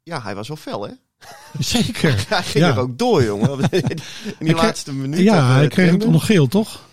ja, 0.03 0.21
hij 0.21 0.35
was 0.35 0.47
wel 0.47 0.57
fel 0.57 0.83
hè. 0.87 0.91
Zeker. 1.59 2.25
Hij 2.29 2.43
ging 2.43 2.65
Ja. 2.65 2.71
er 2.71 2.79
ook 2.79 2.97
door 2.97 3.23
jongen. 3.23 3.59
In 4.39 4.45
die 4.45 4.55
laatste 4.55 4.93
minuut. 4.93 5.19
Ja, 5.19 5.53
hij 5.53 5.67
kreeg 5.67 5.91
het 5.91 6.07
nog 6.07 6.25
geel, 6.25 6.47
toch? 6.47 6.83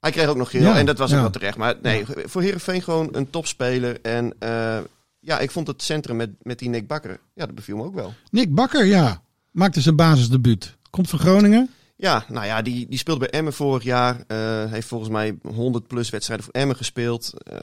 Hij 0.00 0.10
kreeg 0.10 0.26
ook 0.26 0.36
nog 0.36 0.50
geel 0.50 0.62
Ja, 0.62 0.76
en 0.78 0.86
dat 0.86 0.98
was 0.98 1.12
ook 1.12 1.20
wel 1.20 1.30
terecht. 1.30 1.56
Maar 1.56 1.74
nee, 1.82 2.04
voor 2.24 2.42
Heerenveen 2.42 2.82
gewoon 2.82 3.08
een 3.12 3.30
topspeler. 3.30 4.00
En 4.02 4.34
eh, 4.38 4.78
ja, 5.20 5.38
ik 5.38 5.50
vond 5.50 5.66
het 5.66 5.82
centrum 5.82 6.16
met, 6.16 6.30
met 6.42 6.58
die 6.58 6.68
Nick 6.68 6.86
Bakker, 6.86 7.20
ja, 7.34 7.46
dat 7.46 7.54
beviel 7.54 7.76
me 7.76 7.84
ook 7.84 7.94
wel. 7.94 8.14
Nick 8.30 8.54
Bakker, 8.54 8.84
ja. 8.84 9.22
Maakte 9.50 9.80
zijn 9.80 9.96
basisdebuut. 9.96 10.76
Komt 10.90 11.08
van 11.08 11.18
Groningen. 11.18 11.70
Ja, 11.96 12.24
nou 12.28 12.46
ja, 12.46 12.62
die, 12.62 12.88
die 12.88 12.98
speelde 12.98 13.20
bij 13.20 13.30
Emmen 13.30 13.52
vorig 13.52 13.82
jaar. 13.82 14.24
eh, 14.26 14.64
heeft 14.70 14.88
volgens 14.88 15.10
mij 15.10 15.38
100 15.42 15.86
plus 15.86 16.10
wedstrijden 16.10 16.44
voor 16.46 16.54
Emmen 16.54 16.76
gespeeld. 16.76 17.32
Eh, 17.42 17.56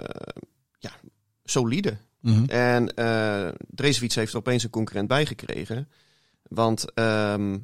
ja, 0.80 0.92
solide. 1.44 1.98
Mhm. 2.22 2.44
En 2.50 2.94
eh 2.94 3.48
Drezefiets 3.70 4.16
heeft 4.16 4.32
er 4.32 4.38
opeens 4.38 4.64
een 4.64 4.70
concurrent 4.70 5.08
bijgekregen. 5.08 5.90
Want 6.44 6.94
ehm, 6.94 7.58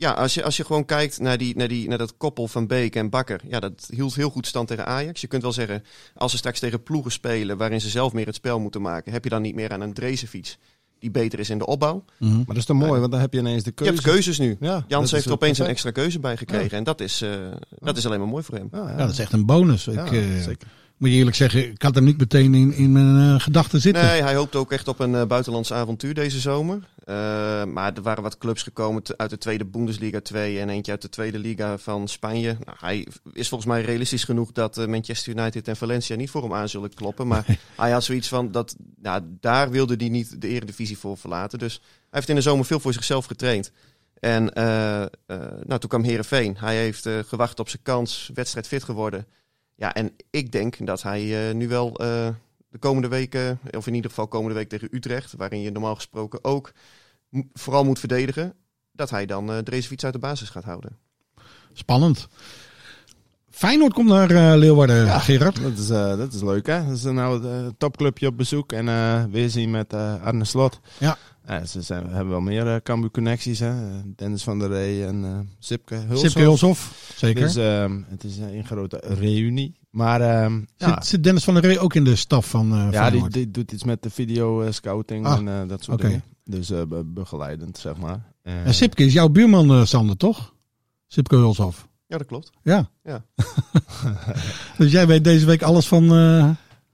ja, 0.00 0.10
als 0.10 0.34
je, 0.34 0.44
als 0.44 0.56
je 0.56 0.64
gewoon 0.64 0.84
kijkt 0.84 1.20
naar, 1.20 1.38
die, 1.38 1.56
naar, 1.56 1.68
die, 1.68 1.88
naar 1.88 1.98
dat 1.98 2.16
koppel 2.16 2.48
van 2.48 2.66
Beek 2.66 2.96
en 2.96 3.10
Bakker. 3.10 3.40
Ja, 3.48 3.60
dat 3.60 3.88
hield 3.94 4.14
heel 4.14 4.30
goed 4.30 4.46
stand 4.46 4.68
tegen 4.68 4.86
Ajax. 4.86 5.20
Je 5.20 5.26
kunt 5.26 5.42
wel 5.42 5.52
zeggen, 5.52 5.82
als 6.14 6.30
ze 6.30 6.36
straks 6.36 6.58
tegen 6.60 6.82
ploegen 6.82 7.12
spelen 7.12 7.56
waarin 7.56 7.80
ze 7.80 7.88
zelf 7.88 8.12
meer 8.12 8.26
het 8.26 8.34
spel 8.34 8.60
moeten 8.60 8.82
maken. 8.82 9.12
Heb 9.12 9.24
je 9.24 9.30
dan 9.30 9.42
niet 9.42 9.54
meer 9.54 9.72
aan 9.72 9.80
een 9.80 9.92
Drezefiets 9.92 10.58
die 10.98 11.10
beter 11.10 11.38
is 11.38 11.50
in 11.50 11.58
de 11.58 11.66
opbouw. 11.66 12.04
Mhm. 12.18 12.36
Maar 12.36 12.44
dat 12.46 12.56
is 12.56 12.64
toch 12.64 12.76
mooi, 12.76 13.00
want 13.00 13.12
dan 13.12 13.20
heb 13.20 13.32
je 13.32 13.38
ineens 13.38 13.62
de 13.62 13.68
Je 13.68 13.74
keuze. 13.74 13.92
hebt 13.92 14.04
keuzes 14.04 14.38
nu. 14.38 14.56
Ja, 14.60 14.84
Jans 14.88 15.10
heeft 15.10 15.24
er 15.24 15.32
opeens 15.32 15.58
een 15.58 15.66
extra 15.66 15.90
keuze 15.90 16.18
bij 16.20 16.36
gekregen. 16.36 16.78
En 16.78 16.84
dat 16.84 17.00
is, 17.00 17.22
eh, 17.22 17.30
dat 17.78 17.96
is 17.96 18.06
alleen 18.06 18.18
maar 18.18 18.28
mooi 18.28 18.44
voor 18.44 18.54
hem. 18.54 18.68
Ja, 18.72 18.78
ja. 18.78 18.90
Ja, 18.90 18.96
dat 18.96 19.10
is 19.10 19.18
echt 19.18 19.32
een 19.32 19.46
bonus. 19.46 19.84
Ja, 19.84 20.04
ik, 20.04 20.12
eh, 20.12 20.40
zeker. 20.42 20.68
moet 20.96 21.10
je 21.10 21.16
eerlijk 21.16 21.36
zeggen, 21.36 21.70
ik 21.70 21.82
had 21.82 21.94
hem 21.94 22.04
niet 22.04 22.18
meteen 22.18 22.54
in, 22.54 22.72
in 22.72 22.92
mijn 22.92 23.34
eh, 23.34 23.40
gedachten 23.40 23.80
zitten. 23.80 24.04
Nee, 24.04 24.22
hij 24.22 24.34
hoopt 24.34 24.56
ook 24.56 24.72
echt 24.72 24.88
op 24.88 24.98
een 25.00 25.14
eh, 25.14 25.26
buitenlands 25.26 25.72
avontuur 25.72 26.14
deze 26.14 26.40
zomer. 26.40 26.88
Eh, 27.10 27.64
maar 27.64 27.94
er 27.94 28.02
waren 28.02 28.22
wat 28.22 28.38
clubs 28.38 28.62
gekomen 28.62 29.02
uit 29.16 29.30
de 29.30 29.38
tweede 29.38 29.64
Bundesliga 29.64 30.20
2 30.20 30.60
en 30.60 30.68
eentje 30.68 30.92
uit 30.92 31.02
de 31.02 31.08
tweede 31.08 31.38
liga 31.38 31.78
van 31.78 32.08
Spanje. 32.08 32.56
Nou, 32.64 32.76
hij 32.80 33.06
is 33.32 33.48
volgens 33.48 33.70
mij 33.70 33.82
realistisch 33.82 34.24
genoeg 34.24 34.52
dat 34.52 34.78
eh, 34.78 34.86
Manchester 34.86 35.36
United 35.36 35.68
en 35.68 35.76
Valencia 35.76 36.16
niet 36.16 36.30
voor 36.30 36.42
hem 36.42 36.54
aan 36.54 36.68
zullen 36.68 36.94
kloppen. 36.94 37.26
Maar 37.26 37.58
hij 37.76 37.90
had 37.90 38.04
zoiets 38.04 38.28
van, 38.28 38.50
dat, 38.50 38.76
nou, 38.96 39.22
daar 39.40 39.70
wilde 39.70 39.94
hij 39.96 40.08
niet 40.08 40.40
de 40.40 40.48
eredivisie 40.48 40.98
voor 40.98 41.16
verlaten. 41.16 41.58
Dus 41.58 41.74
hij 41.74 42.08
heeft 42.10 42.28
in 42.28 42.34
de 42.34 42.40
zomer 42.40 42.64
veel 42.64 42.80
voor 42.80 42.92
zichzelf 42.92 43.24
getraind. 43.24 43.72
En 44.20 44.52
eh, 44.52 44.64
nou, 45.64 45.78
toen 45.78 45.88
kwam 45.88 46.02
Herenveen. 46.02 46.56
Hij 46.58 46.76
heeft 46.76 47.08
gewacht 47.26 47.58
op 47.60 47.68
zijn 47.68 47.82
kans, 47.82 48.30
wedstrijd 48.34 48.66
fit 48.66 48.84
geworden. 48.84 49.26
Ja, 49.74 49.94
en 49.94 50.12
ik 50.30 50.52
denk 50.52 50.86
dat 50.86 51.02
hij 51.02 51.52
nu 51.52 51.68
wel 51.68 51.92
de 52.70 52.78
komende 52.78 53.08
weken, 53.08 53.58
of 53.70 53.86
in 53.86 53.94
ieder 53.94 54.10
geval 54.10 54.28
komende 54.28 54.54
week 54.54 54.68
tegen 54.68 54.88
Utrecht, 54.90 55.32
waarin 55.36 55.60
je 55.60 55.70
normaal 55.70 55.94
gesproken 55.94 56.44
ook 56.44 56.72
vooral 57.52 57.84
moet 57.84 57.98
verdedigen, 57.98 58.54
dat 58.92 59.10
hij 59.10 59.26
dan 59.26 59.50
eh 59.52 59.58
Dreesfiets 59.58 60.04
uit 60.04 60.12
de 60.12 60.18
basis 60.18 60.48
gaat 60.48 60.64
houden. 60.64 60.96
Spannend. 61.72 62.28
Feyenoord 63.50 63.92
komt 63.92 64.08
naar 64.08 64.30
eh, 64.30 64.58
Leeuwarden, 64.58 65.20
Gerard. 65.20 65.62
Dat 65.62 65.78
is, 65.78 65.90
eh, 65.90 66.16
dat 66.16 66.32
is 66.32 66.42
leuk, 66.42 66.66
hè? 66.66 66.86
Dat 66.86 66.96
is 66.96 67.02
nou 67.02 67.44
een 67.44 67.74
topclubje 67.78 68.26
op 68.26 68.36
bezoek 68.36 68.72
en 68.72 68.88
eh 68.88 69.24
weer 69.30 69.50
zien 69.50 69.70
met 69.70 69.92
eh 69.92 70.22
Arne 70.24 70.44
Slot. 70.44 70.80
Ja. 70.98 71.16
Ja, 71.46 71.64
ze 71.64 71.82
zijn, 71.82 72.06
hebben 72.06 72.28
wel 72.28 72.40
meer 72.40 72.66
uh, 72.66 72.76
Cambuur-connecties, 72.82 73.58
hè? 73.58 73.72
Dennis 74.16 74.42
van 74.42 74.58
der 74.58 74.68
Rey 74.68 75.06
en 75.06 75.24
eh 75.24 75.38
Sipke 75.58 75.94
Hulshoff. 75.94 76.20
Sipke 76.20 76.40
Hulshoff, 76.40 77.12
zeker. 77.16 77.42
Dus 77.42 77.56
ehm, 77.56 78.00
het 78.08 78.24
is 78.24 78.38
een 78.38 78.64
grote 78.66 79.02
reunie. 79.04 79.78
Maar 79.90 80.20
ehm, 80.20 80.60
ja, 80.76 81.02
zit, 81.02 81.24
Dennis 81.24 81.44
van 81.44 81.54
der 81.54 81.62
Rey 81.62 81.78
ook 81.78 81.94
in 81.94 82.04
de 82.04 82.16
staf 82.16 82.50
van 82.50 82.72
eh 82.72 82.88
ja 82.90 83.10
die, 83.10 83.28
die 83.28 83.50
doet 83.50 83.72
iets 83.72 83.84
met 83.84 84.02
de 84.02 84.10
video-scouting 84.10 85.26
Ah, 85.26 85.38
en 85.38 85.48
eh, 85.48 85.68
dat 85.68 85.82
soort 85.84 85.98
oké. 85.98 86.06
dingen. 86.06 86.22
Dus 86.50 86.70
eh, 86.70 86.82
be- 86.88 87.04
begeleidend, 87.04 87.78
zeg 87.78 87.96
maar. 87.96 88.20
Eh, 88.42 88.66
En 88.66 88.74
Sipke 88.74 89.04
is 89.04 89.12
jouw 89.12 89.28
buurman, 89.28 89.70
eh, 89.70 89.84
Sander, 89.84 90.16
toch? 90.16 90.54
Sipke 91.06 91.36
Hulshoff. 91.36 91.88
Ja, 92.06 92.18
dat 92.18 92.26
klopt. 92.26 92.50
Ja. 92.62 92.90
Ja. 93.04 93.24
dus 94.78 94.92
jij 94.92 95.06
weet 95.06 95.24
deze 95.24 95.46
week 95.46 95.62
alles 95.62 95.88
van... 95.88 96.02
eh, 96.04 96.50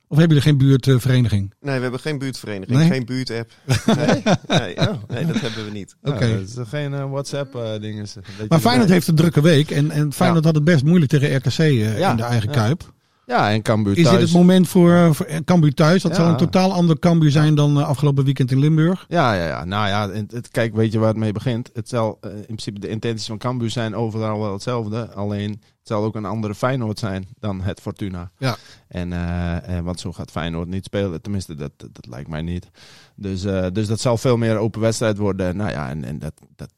of 0.08 0.16
hebben 0.18 0.36
jullie 0.36 0.42
geen 0.42 0.58
buurtvereniging? 0.58 1.54
Nee, 1.60 1.76
we 1.76 1.82
hebben 1.82 2.00
geen 2.00 2.18
buurtvereniging, 2.18 2.78
Nee? 2.78 2.88
geen 2.88 3.04
buurtapp. 3.04 3.50
Nee, 3.96 4.22
nee, 4.48 4.78
oh, 4.88 4.94
nee, 5.08 5.26
dat 5.26 5.40
hebben 5.40 5.64
we 5.64 5.70
niet. 5.70 5.96
Oké. 6.02 6.44
geen 6.66 6.94
eh, 6.94 7.10
WhatsApp-dingen. 7.10 8.06
Maar 8.48 8.60
Feyenoord 8.60 8.88
heeft 8.88 9.08
een 9.08 9.14
drukke 9.14 9.40
week. 9.40 9.70
En, 9.70 9.90
en 9.90 10.12
Feyenoord 10.12 10.44
had 10.44 10.54
het 10.54 10.64
best 10.64 10.84
moeilijk 10.84 11.10
tegen 11.10 11.36
RKC 11.36 11.58
eh, 11.58 11.98
Ja, 11.98 12.10
in 12.10 12.16
de 12.16 12.22
eigen 12.22 12.48
ja. 12.48 12.54
Kuip. 12.54 12.94
Ja, 13.26 13.50
en 13.52 13.62
Cambuur 13.62 13.96
Is 13.98 14.02
thuis. 14.04 14.16
dit 14.18 14.28
het 14.28 14.36
moment 14.36 14.68
voor, 14.68 15.14
voor 15.14 15.26
Cambuur 15.44 15.74
thuis? 15.74 16.02
Dat 16.02 16.10
Ja. 16.10 16.16
zal 16.16 16.28
een 16.28 16.36
totaal 16.36 16.72
ander 16.72 16.98
Cambuur 16.98 17.30
zijn 17.30 17.54
dan 17.54 17.78
eh, 17.80 17.88
afgelopen 17.88 18.24
weekend 18.24 18.50
in 18.50 18.58
Limburg. 18.58 19.04
Ja, 19.08 19.32
ja, 19.34 19.46
ja. 19.46 19.64
Nou 19.64 19.88
ja, 19.88 20.10
het, 20.10 20.32
het- 20.32 20.48
kijk, 20.48 20.74
weet 20.74 20.92
je 20.92 20.98
waar 20.98 21.08
het 21.08 21.16
mee 21.16 21.32
begint? 21.32 21.70
Het 21.72 21.88
zal 21.88 22.18
in 22.22 22.44
principe 22.44 22.78
de 22.80 22.88
intenties 22.88 23.26
van 23.26 23.38
Cambuur 23.38 23.70
zijn 23.70 23.94
overal 23.94 24.40
wel 24.40 24.52
hetzelfde. 24.52 25.12
Alleen 25.14 25.50
het 25.50 25.94
zal 25.94 26.04
ook 26.04 26.14
een 26.14 26.24
andere 26.24 26.54
Feyenoord 26.54 26.98
zijn 26.98 27.26
dan 27.38 27.60
het 27.60 27.80
Fortuna. 27.80 28.30
Ja. 28.38 28.56
En, 28.88 29.12
eh, 29.12 29.80
want 29.80 30.00
zo 30.00 30.12
gaat 30.12 30.30
Feyenoord 30.30 30.68
niet 30.68 30.84
spelen. 30.84 31.22
Tenminste, 31.22 31.54
dat, 31.54 31.70
dat, 31.76 31.88
dat 31.94 32.06
lijkt 32.06 32.28
mij 32.28 32.42
niet. 32.42 32.70
Dus, 33.16 33.40
dus 33.72 33.86
dat 33.86 34.00
zal 34.00 34.16
veel 34.16 34.36
meer 34.36 34.56
open 34.56 34.80
wedstrijd 34.80 35.18
worden. 35.18 35.56
Nou 35.56 35.70
ja, 35.70 35.88
en, 35.88 36.04
en 36.04 36.18
dat, 36.18 36.32
dat 36.56 36.72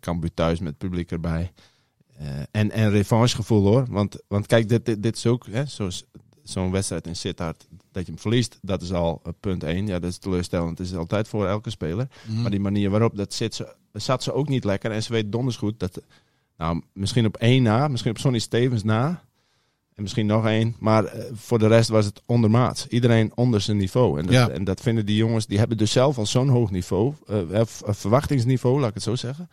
Cambuur 0.00 0.34
thuis 0.34 0.60
met 0.60 0.78
publiek 0.78 1.10
erbij. 1.10 1.52
Eh, 2.18 2.26
en, 2.50 2.70
en 2.70 2.90
revanchegevoel 2.90 3.62
hoor. 3.66 3.86
Want, 3.88 4.16
want 4.28 4.46
kijk, 4.46 4.68
dit, 4.68 4.86
dit, 4.86 5.02
dit 5.02 5.16
is 5.16 5.26
ook 5.26 5.46
hè, 5.50 5.66
zoals 5.66 6.04
zo'n 6.42 6.70
wedstrijd 6.70 7.06
in 7.06 7.16
Sittard. 7.16 7.66
Dat 7.92 8.06
je 8.06 8.12
hem 8.12 8.20
verliest, 8.20 8.58
dat 8.62 8.82
is 8.82 8.92
al 8.92 9.20
eh, 9.24 9.32
punt 9.40 9.62
1. 9.62 9.86
Ja, 9.86 9.98
dat 9.98 10.10
is 10.10 10.18
teleurstellend. 10.18 10.78
Het 10.78 10.86
is 10.88 10.94
altijd 10.96 11.28
voor 11.28 11.46
elke 11.46 11.70
speler. 11.70 12.08
Mhm. 12.28 12.40
Maar 12.42 12.50
die 12.50 12.60
manier 12.60 12.90
waarop 12.90 13.16
dat 13.16 13.34
zit, 13.34 13.54
ze, 13.54 13.74
zat 13.92 14.22
ze 14.22 14.32
ook 14.32 14.48
niet 14.48 14.64
lekker. 14.64 14.90
En 14.90 15.02
ze 15.02 15.12
weet 15.12 15.32
donders 15.32 15.56
goed 15.56 15.80
dat, 15.80 16.02
nou, 16.56 16.82
misschien 16.92 17.26
op 17.26 17.36
één 17.36 17.62
na, 17.62 17.88
misschien 17.88 18.10
op 18.10 18.18
Sonny 18.18 18.38
Stevens 18.38 18.82
na. 18.82 19.22
En 19.94 20.02
misschien 20.02 20.26
nog 20.26 20.46
één. 20.46 20.76
Maar 20.78 21.04
eh, 21.04 21.24
voor 21.32 21.58
de 21.58 21.66
rest 21.66 21.88
was 21.88 22.04
het 22.04 22.22
ondermaats. 22.26 22.86
Iedereen 22.86 23.32
onder 23.34 23.60
zijn 23.60 23.76
niveau. 23.76 24.18
En 24.18 24.24
dat, 24.24 24.34
Ja. 24.34 24.48
en 24.48 24.64
dat 24.64 24.80
vinden 24.80 25.06
die 25.06 25.16
jongens, 25.16 25.46
die 25.46 25.58
hebben 25.58 25.76
dus 25.76 25.92
zelf 25.92 26.18
al 26.18 26.26
zo'n 26.26 26.48
hoog 26.48 26.70
niveau. 26.70 27.14
eh, 27.26 27.60
verwachtingsniveau, 27.86 28.80
laat 28.80 28.88
ik 28.88 28.94
het 28.94 29.02
zo 29.02 29.14
zeggen. 29.14 29.48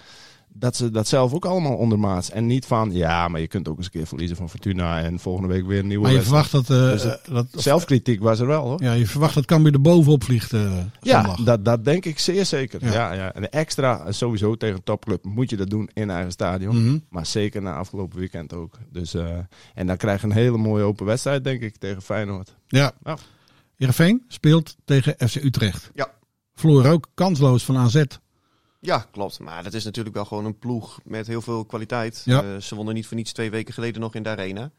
Dat 0.54 0.76
ze 0.76 0.92
dat 0.92 1.08
zelf 1.08 1.34
ook 1.34 1.46
allemaal 1.46 1.76
ondermaats. 1.76 2.30
En 2.32 2.46
niet 2.46 2.66
van, 2.66 2.92
ja, 2.94 3.28
maar 3.28 3.42
je 3.42 3.48
kunt 3.48 3.68
ook 3.68 3.78
eens 3.78 3.86
een 3.86 3.92
keer 3.92 4.08
verliezen 4.08 4.38
van 4.38 4.50
Fortuna. 4.50 5.02
En 5.02 5.20
volgende 5.20 5.48
week 5.54 5.66
weer 5.66 5.80
een 5.80 5.88
nieuwe 5.88 6.04
Maar 6.04 6.12
je 6.12 6.18
wedstrijd. 6.18 6.46
verwacht 6.48 6.68
dat, 6.68 6.78
eh, 6.86 6.92
Dus 6.92 7.04
het- 7.04 7.22
eh, 7.28 7.34
dat 7.34 7.48
Zelfkritiek 7.64 8.22
was 8.22 8.40
er 8.40 8.48
wel 8.48 8.64
hoor. 8.64 8.84
ja, 8.84 8.94
je 8.94 9.08
verwacht 9.08 9.34
dat 9.36 9.46
Cambuur 9.46 9.74
er 9.74 9.82
bovenop 9.82 10.24
vliegt 10.24 10.54
eh 10.54 10.78
Ja, 11.02 11.36
dat, 11.44 11.66
dat 11.66 11.86
denk 11.86 12.06
ik 12.06 12.20
zeer 12.20 12.46
zeker. 12.46 12.86
Ja. 12.86 12.92
Ja. 12.94 13.12
Ja, 13.14 13.34
En 13.34 13.50
extra, 13.52 14.12
sowieso 14.12 14.56
tegen 14.56 14.76
een 14.76 14.84
topclub, 14.84 15.26
moet 15.26 15.50
je 15.50 15.58
dat 15.58 15.70
doen 15.70 15.90
in 15.94 16.10
eigen 16.10 16.32
stadion. 16.32 16.84
Mhm. 16.86 16.98
Maar 17.10 17.26
zeker 17.26 17.62
na 17.62 17.76
afgelopen 17.76 18.20
weekend 18.20 18.54
ook. 18.54 18.74
Dus, 18.92 19.16
en 19.74 19.88
dan 19.88 19.98
krijg 19.98 20.22
je 20.22 20.28
een 20.28 20.34
hele 20.34 20.58
mooie 20.58 20.84
open 20.84 21.06
wedstrijd, 21.06 21.44
denk 21.44 21.62
ik, 21.62 21.78
tegen 21.78 22.02
Feyenoord. 22.02 22.56
Ja. 22.68 22.92
Ja. 23.04 23.18
Heerenveen 23.76 24.24
speelt 24.28 24.76
tegen 24.86 25.16
FC 25.30 25.36
Utrecht. 25.36 25.92
Ja. 25.94 26.08
Verloor 26.56 26.86
ook 26.86 27.08
kansloos 27.14 27.64
van 27.66 27.78
AZ. 27.78 28.04
Ja, 28.82 29.08
klopt. 29.12 29.40
Maar 29.40 29.64
dat 29.64 29.74
is 29.74 29.84
natuurlijk 29.84 30.16
wel 30.16 30.26
gewoon 30.26 30.46
een 30.46 30.60
ploeg 30.60 31.00
met 31.04 31.28
heel 31.28 31.42
veel 31.42 31.66
kwaliteit. 31.66 32.22
Ja. 32.26 32.44
Eh, 32.44 32.58
ze 32.62 32.76
wonnen 32.76 32.94
niet 32.94 33.08
voor 33.08 33.18
niets 33.18 33.32
twee 33.32 33.50
weken 33.50 33.74
geleden 33.74 34.02
nog 34.02 34.16
in 34.16 34.24
de 34.24 34.30
arena. 34.30 34.72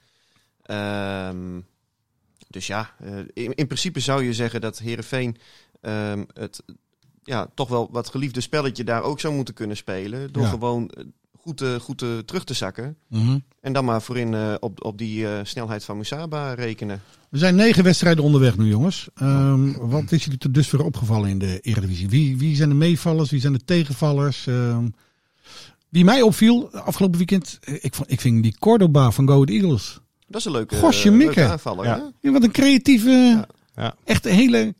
Ehm, 0.63 1.61
dus 2.49 2.67
ja, 2.67 2.95
eh, 2.99 3.19
in, 3.19 3.55
in 3.55 3.67
principe 3.67 4.01
zou 4.01 4.25
je 4.25 4.35
zeggen 4.35 4.61
dat 4.61 4.79
Herenveen 4.79 5.37
het 6.33 6.63
ja, 7.25 7.47
toch 7.55 7.69
wel 7.69 7.89
wat 7.91 8.09
geliefde 8.09 8.41
spelletje 8.41 8.85
daar 8.85 9.03
ook 9.03 9.21
zou 9.21 9.35
moeten 9.35 9.55
kunnen 9.55 9.77
spelen. 9.77 10.33
Door 10.33 10.43
Ja. 10.43 10.49
gewoon 10.49 10.89
eh, 10.91 11.05
goed, 11.43 11.61
eh, 11.61 11.75
goed 11.75 12.03
eh, 12.03 12.09
terug 12.19 12.45
te 12.45 12.55
zakken. 12.55 12.97
Mhm. 13.09 13.39
En 13.61 13.73
dan 13.73 13.85
maar 13.85 14.03
voorin 14.03 14.35
eh, 14.35 14.55
op, 14.61 14.85
op 14.85 14.99
die 14.99 15.27
eh, 15.29 15.41
snelheid 15.43 15.85
van 15.85 15.97
Musaba 15.97 16.53
rekenen. 16.55 17.03
Er 17.31 17.39
zijn 17.39 17.55
negen 17.55 17.85
wedstrijden 17.85 18.25
onderweg 18.25 18.57
nu, 18.57 18.69
jongens. 18.69 19.09
Ehm, 19.15 19.73
wat 19.73 20.13
is 20.13 20.25
jullie 20.25 20.39
tot 20.39 20.55
dusver 20.55 20.85
opgevallen 20.85 21.29
in 21.29 21.39
de 21.39 21.61
Eredivisie? 21.61 22.09
Wie, 22.09 22.39
wie 22.39 22.57
zijn 22.57 22.69
de 22.69 22.75
meevallers? 22.75 23.31
Wie 23.31 23.41
zijn 23.41 23.53
de 23.53 23.65
tegenvallers? 23.65 24.47
Ehm, 24.47 24.87
wie 25.89 26.05
mij 26.05 26.23
opviel 26.23 26.71
afgelopen 26.73 27.19
weekend, 27.19 27.59
ik, 27.81 27.95
vond, 27.95 28.11
ik 28.11 28.21
vind 28.21 28.43
die 28.43 28.57
Cordoba 28.59 29.11
van 29.11 29.27
Go 29.27 29.33
Ahead 29.35 29.49
Eagles. 29.49 30.01
Dat 30.27 30.41
is 30.41 30.47
een 30.47 30.53
leuke, 30.53 30.77
Gosje 30.77 31.09
eh, 31.11 31.17
leuke 31.17 31.45
aanvaller. 31.45 31.85
Ja. 31.85 31.97
hè? 31.97 32.03
Ja, 32.29 32.33
wat 32.33 32.43
een 32.43 32.51
creatieve, 32.51 33.47
Ja. 33.77 33.95
echt 34.05 34.27
een 34.27 34.35
hele, 34.35 34.75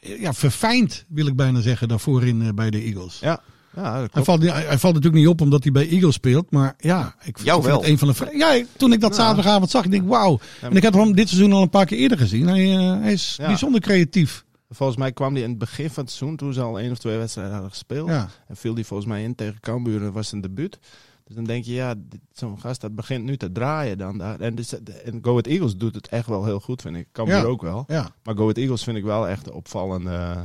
ja, 0.00 0.32
verfijnd 0.32 1.04
wil 1.08 1.26
ik 1.26 1.36
bijna 1.36 1.60
zeggen, 1.60 1.88
daarvoor 1.88 2.24
in 2.26 2.54
bij 2.54 2.70
de 2.70 2.82
Eagles. 2.82 3.18
Ja, 3.18 3.42
ja 3.76 4.00
dat 4.00 4.14
Hij 4.14 4.24
valt, 4.24 4.40
niet- 4.40 4.52
hij 4.52 4.62
hij 4.64 4.78
valt 4.78 4.94
natuurlijk 4.94 5.22
niet 5.22 5.32
op 5.32 5.40
omdat 5.40 5.62
hij 5.62 5.72
bij 5.72 5.88
Eagles 5.88 6.14
speelt. 6.14 6.50
Maar 6.50 6.74
ja, 6.78 7.14
ik 7.24 7.38
Jou 7.38 7.62
vind 7.62 7.72
wel. 7.72 7.80
het 7.82 7.90
een 7.90 7.98
van 7.98 8.08
de. 8.08 8.36
Ja, 8.36 8.64
toen 8.76 8.92
ik 8.92 9.00
dat 9.00 9.16
Ja. 9.16 9.22
zaterdagavond 9.22 9.70
zag, 9.70 9.84
ik 9.84 9.90
denk 9.90 10.08
wauw. 10.08 10.38
En 10.60 10.76
ik 10.76 10.82
had 10.84 10.94
hem 10.94 11.14
dit 11.14 11.28
seizoen 11.28 11.52
al 11.52 11.62
een 11.62 11.70
paar 11.70 11.86
keer 11.86 11.98
eerder 11.98 12.18
gezien. 12.18 12.46
Hij, 12.46 12.76
eh, 12.76 13.00
hij 13.00 13.12
is 13.12 13.34
Ja. 13.38 13.46
bijzonder 13.46 13.80
creatief. 13.80 14.44
Volgens 14.70 14.98
mij 14.98 15.12
kwam 15.12 15.32
hij 15.34 15.42
in 15.42 15.48
het 15.48 15.58
begin 15.58 15.90
van 15.90 16.02
het 16.04 16.12
seizoen, 16.12 16.36
toen 16.36 16.52
ze 16.52 16.60
al 16.60 16.78
één 16.80 16.90
of 16.90 16.98
twee 16.98 17.16
wedstrijden 17.16 17.52
hadden 17.52 17.70
gespeeld. 17.70 18.08
Ja. 18.08 18.28
En 18.48 18.56
viel 18.56 18.74
hij 18.74 18.84
volgens 18.84 19.08
mij 19.08 19.22
in 19.22 19.34
tegen 19.34 19.60
Cambuur 19.60 20.02
en 20.02 20.12
was 20.12 20.28
zijn 20.28 20.40
debuut. 20.40 20.78
Dus 21.24 21.34
dan 21.36 21.44
denk 21.44 21.64
je, 21.64 21.72
ja, 21.72 21.94
zo'n 22.32 22.60
gast 22.60 22.80
dat 22.80 22.94
begint 22.94 23.24
nu 23.24 23.36
te 23.36 23.52
draaien 23.52 23.98
dan 23.98 24.18
daar. 24.18 24.40
En, 24.40 24.54
dus, 24.54 24.72
en 25.04 25.18
Go 25.22 25.30
Ahead 25.30 25.46
Eagles 25.46 25.76
doet 25.76 25.94
het 25.94 26.08
echt 26.08 26.26
wel 26.26 26.44
heel 26.44 26.60
goed, 26.60 26.82
vind 26.82 26.96
ik. 26.96 27.06
Cambuur 27.12 27.46
ook 27.46 27.62
wel. 27.62 27.84
Maar 27.88 28.34
Go 28.34 28.40
Ahead 28.42 28.56
Eagles 28.56 28.82
vind 28.82 28.96
ik 28.96 29.04
wel 29.04 29.28
echt 29.28 29.50
opvallende, 29.50 30.36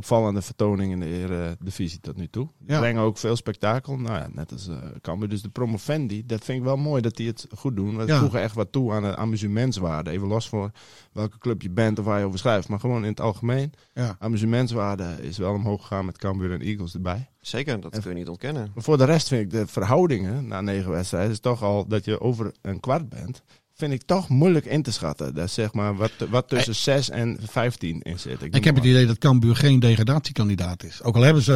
opvallende 0.00 0.42
vertoning 0.42 0.92
in 0.92 1.00
de 1.00 1.06
Eredivisie 1.06 2.00
tot 2.00 2.16
nu 2.16 2.28
toe. 2.28 2.48
Ja. 2.66 2.78
brengen 2.78 3.02
ook 3.02 3.18
veel 3.18 3.36
spektakel. 3.36 3.96
Nou 3.96 4.16
ja, 4.18 4.28
net 4.32 4.52
als 4.52 4.68
uh, 4.68 4.76
Cambuur. 5.00 5.28
Dus 5.28 5.42
de 5.42 5.48
promovendi, 5.48 6.26
dat 6.26 6.44
vind 6.44 6.58
ik 6.58 6.64
wel 6.64 6.76
mooi 6.76 7.02
dat 7.02 7.16
die 7.16 7.26
het 7.26 7.46
goed 7.56 7.76
doen. 7.76 7.96
We 7.96 8.06
Ja. 8.06 8.18
voegen 8.20 8.40
echt 8.40 8.54
wat 8.54 8.72
toe 8.72 8.92
aan 8.92 9.02
de 9.02 9.16
amusementswaarde. 9.16 10.10
Even 10.10 10.28
los 10.28 10.48
voor 10.48 10.70
welke 11.12 11.38
club 11.38 11.62
je 11.62 11.70
bent 11.70 11.98
of 11.98 12.04
waar 12.04 12.18
je 12.18 12.24
over 12.24 12.38
schrijft. 12.38 12.68
Maar 12.68 12.80
gewoon 12.80 13.02
in 13.02 13.10
het 13.10 13.20
algemeen. 13.20 13.72
Ja. 13.94 14.16
Amusementswaarde 14.18 15.16
is 15.20 15.38
wel 15.38 15.52
omhoog 15.54 15.80
gegaan 15.80 16.04
met 16.04 16.18
Cambuur 16.18 16.52
en 16.52 16.60
Eagles 16.60 16.94
erbij. 16.94 17.28
Zeker, 17.40 17.80
dat 17.80 17.92
En- 17.94 18.00
kun 18.00 18.10
je 18.10 18.16
niet 18.16 18.28
ontkennen. 18.28 18.70
Maar 18.74 18.84
voor 18.84 18.98
de 18.98 19.04
rest 19.04 19.28
vind 19.28 19.42
ik 19.42 19.50
de 19.50 19.66
verhoudingen 19.66 20.46
na 20.46 20.60
negen 20.60 20.90
wedstrijden, 20.90 21.30
is 21.30 21.40
toch 21.40 21.62
al 21.62 21.86
dat 21.86 22.04
je 22.04 22.20
over 22.20 22.52
een 22.62 22.80
kwart 22.80 23.08
bent, 23.08 23.42
vind 23.80 23.92
ik 23.92 24.02
toch 24.02 24.28
moeilijk 24.28 24.64
in 24.66 24.82
te 24.82 24.92
schatten. 24.92 25.34
Dat 25.34 25.50
zeg 25.50 25.72
maar 25.72 25.96
wat, 25.96 26.10
wat 26.30 26.48
tussen 26.48 26.74
6 26.74 27.10
en 27.10 27.38
15 27.50 28.00
in 28.02 28.18
zit. 28.18 28.42
Ik 28.42 28.64
heb 28.64 28.74
het 28.74 28.84
idee 28.84 29.06
dat 29.06 29.18
Cambuur 29.18 29.56
geen 29.56 29.80
degradatiekandidaat 29.80 30.84
is. 30.84 31.02
Ook 31.02 31.16
al 31.16 31.22
hebben 31.22 31.42
ze 31.42 31.52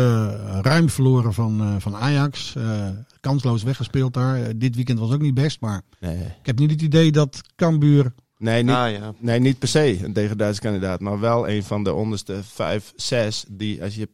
eh, 0.47 0.59
ruim 0.63 0.89
verloren 0.91 1.33
van, 1.35 1.61
eh, 1.61 1.75
van 1.79 1.97
Ajax. 1.97 2.55
eh, 2.57 2.89
kansloos 3.21 3.63
weggespeeld 3.63 4.15
daar. 4.15 4.43
Eh, 4.43 4.49
dit 4.57 4.75
weekend 4.75 4.99
was 4.99 5.13
ook 5.13 5.21
niet 5.21 5.35
best. 5.35 5.61
Maar 5.61 5.83
Nee, 6.01 6.17
ik 6.17 6.47
heb 6.47 6.59
niet 6.59 6.71
het 6.71 6.83
idee 6.83 7.13
dat 7.13 7.41
Cambuur... 7.57 8.13
nee, 8.39 8.63
niet, 8.63 8.75
Ah, 8.75 8.91
ja. 8.91 9.15
nee, 9.19 9.41
niet 9.41 9.59
per 9.59 9.69
se 9.69 9.99
een 10.05 10.13
degradatiekandidaat, 10.13 11.01
maar 11.01 11.21
wel 11.21 11.49
een 11.49 11.63
van 11.63 11.85
de 11.85 11.93
onderste 11.93 12.41
5, 12.43 12.93
6 12.97 13.45
die 13.49 13.83
als 13.83 13.95
je 13.95 14.09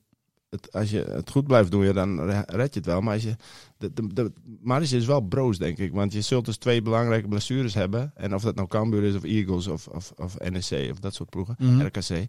het, 0.51 0.73
als 0.73 0.91
je 0.91 1.05
het 1.05 1.31
goed 1.31 1.47
blijft 1.47 1.71
doen, 1.71 1.85
ja, 1.85 1.93
dan 1.93 2.21
re- 2.21 2.43
red 2.47 2.75
je 2.75 2.81
het 2.81 2.89
wel. 2.89 3.01
Maar 3.01 3.15
als 3.15 3.23
je, 3.23 3.37
de, 3.79 3.93
de, 3.93 4.13
de 4.15 4.33
marge 4.61 4.97
is 4.97 5.07
wel 5.07 5.21
broos, 5.21 5.59
denk 5.59 5.79
ik. 5.79 5.93
Want 5.93 6.13
je 6.13 6.21
zult 6.21 6.45
dus 6.45 6.57
twee 6.57 6.83
belangrijke 6.83 7.29
blessures 7.29 7.75
hebben. 7.75 8.13
En 8.15 8.35
of 8.35 8.43
dat 8.43 8.55
nou 8.55 8.69
Cambuur 8.69 9.03
is 9.03 9.15
of 9.15 9.25
Eagles 9.25 9.67
of, 9.67 9.87
of, 9.87 10.13
of 10.17 10.39
NEC 10.39 10.91
of 10.91 10.99
dat 10.99 11.15
soort 11.15 11.31
ploegen, 11.31 11.55
Mhm. 11.59 11.81
RKC. 11.87 12.27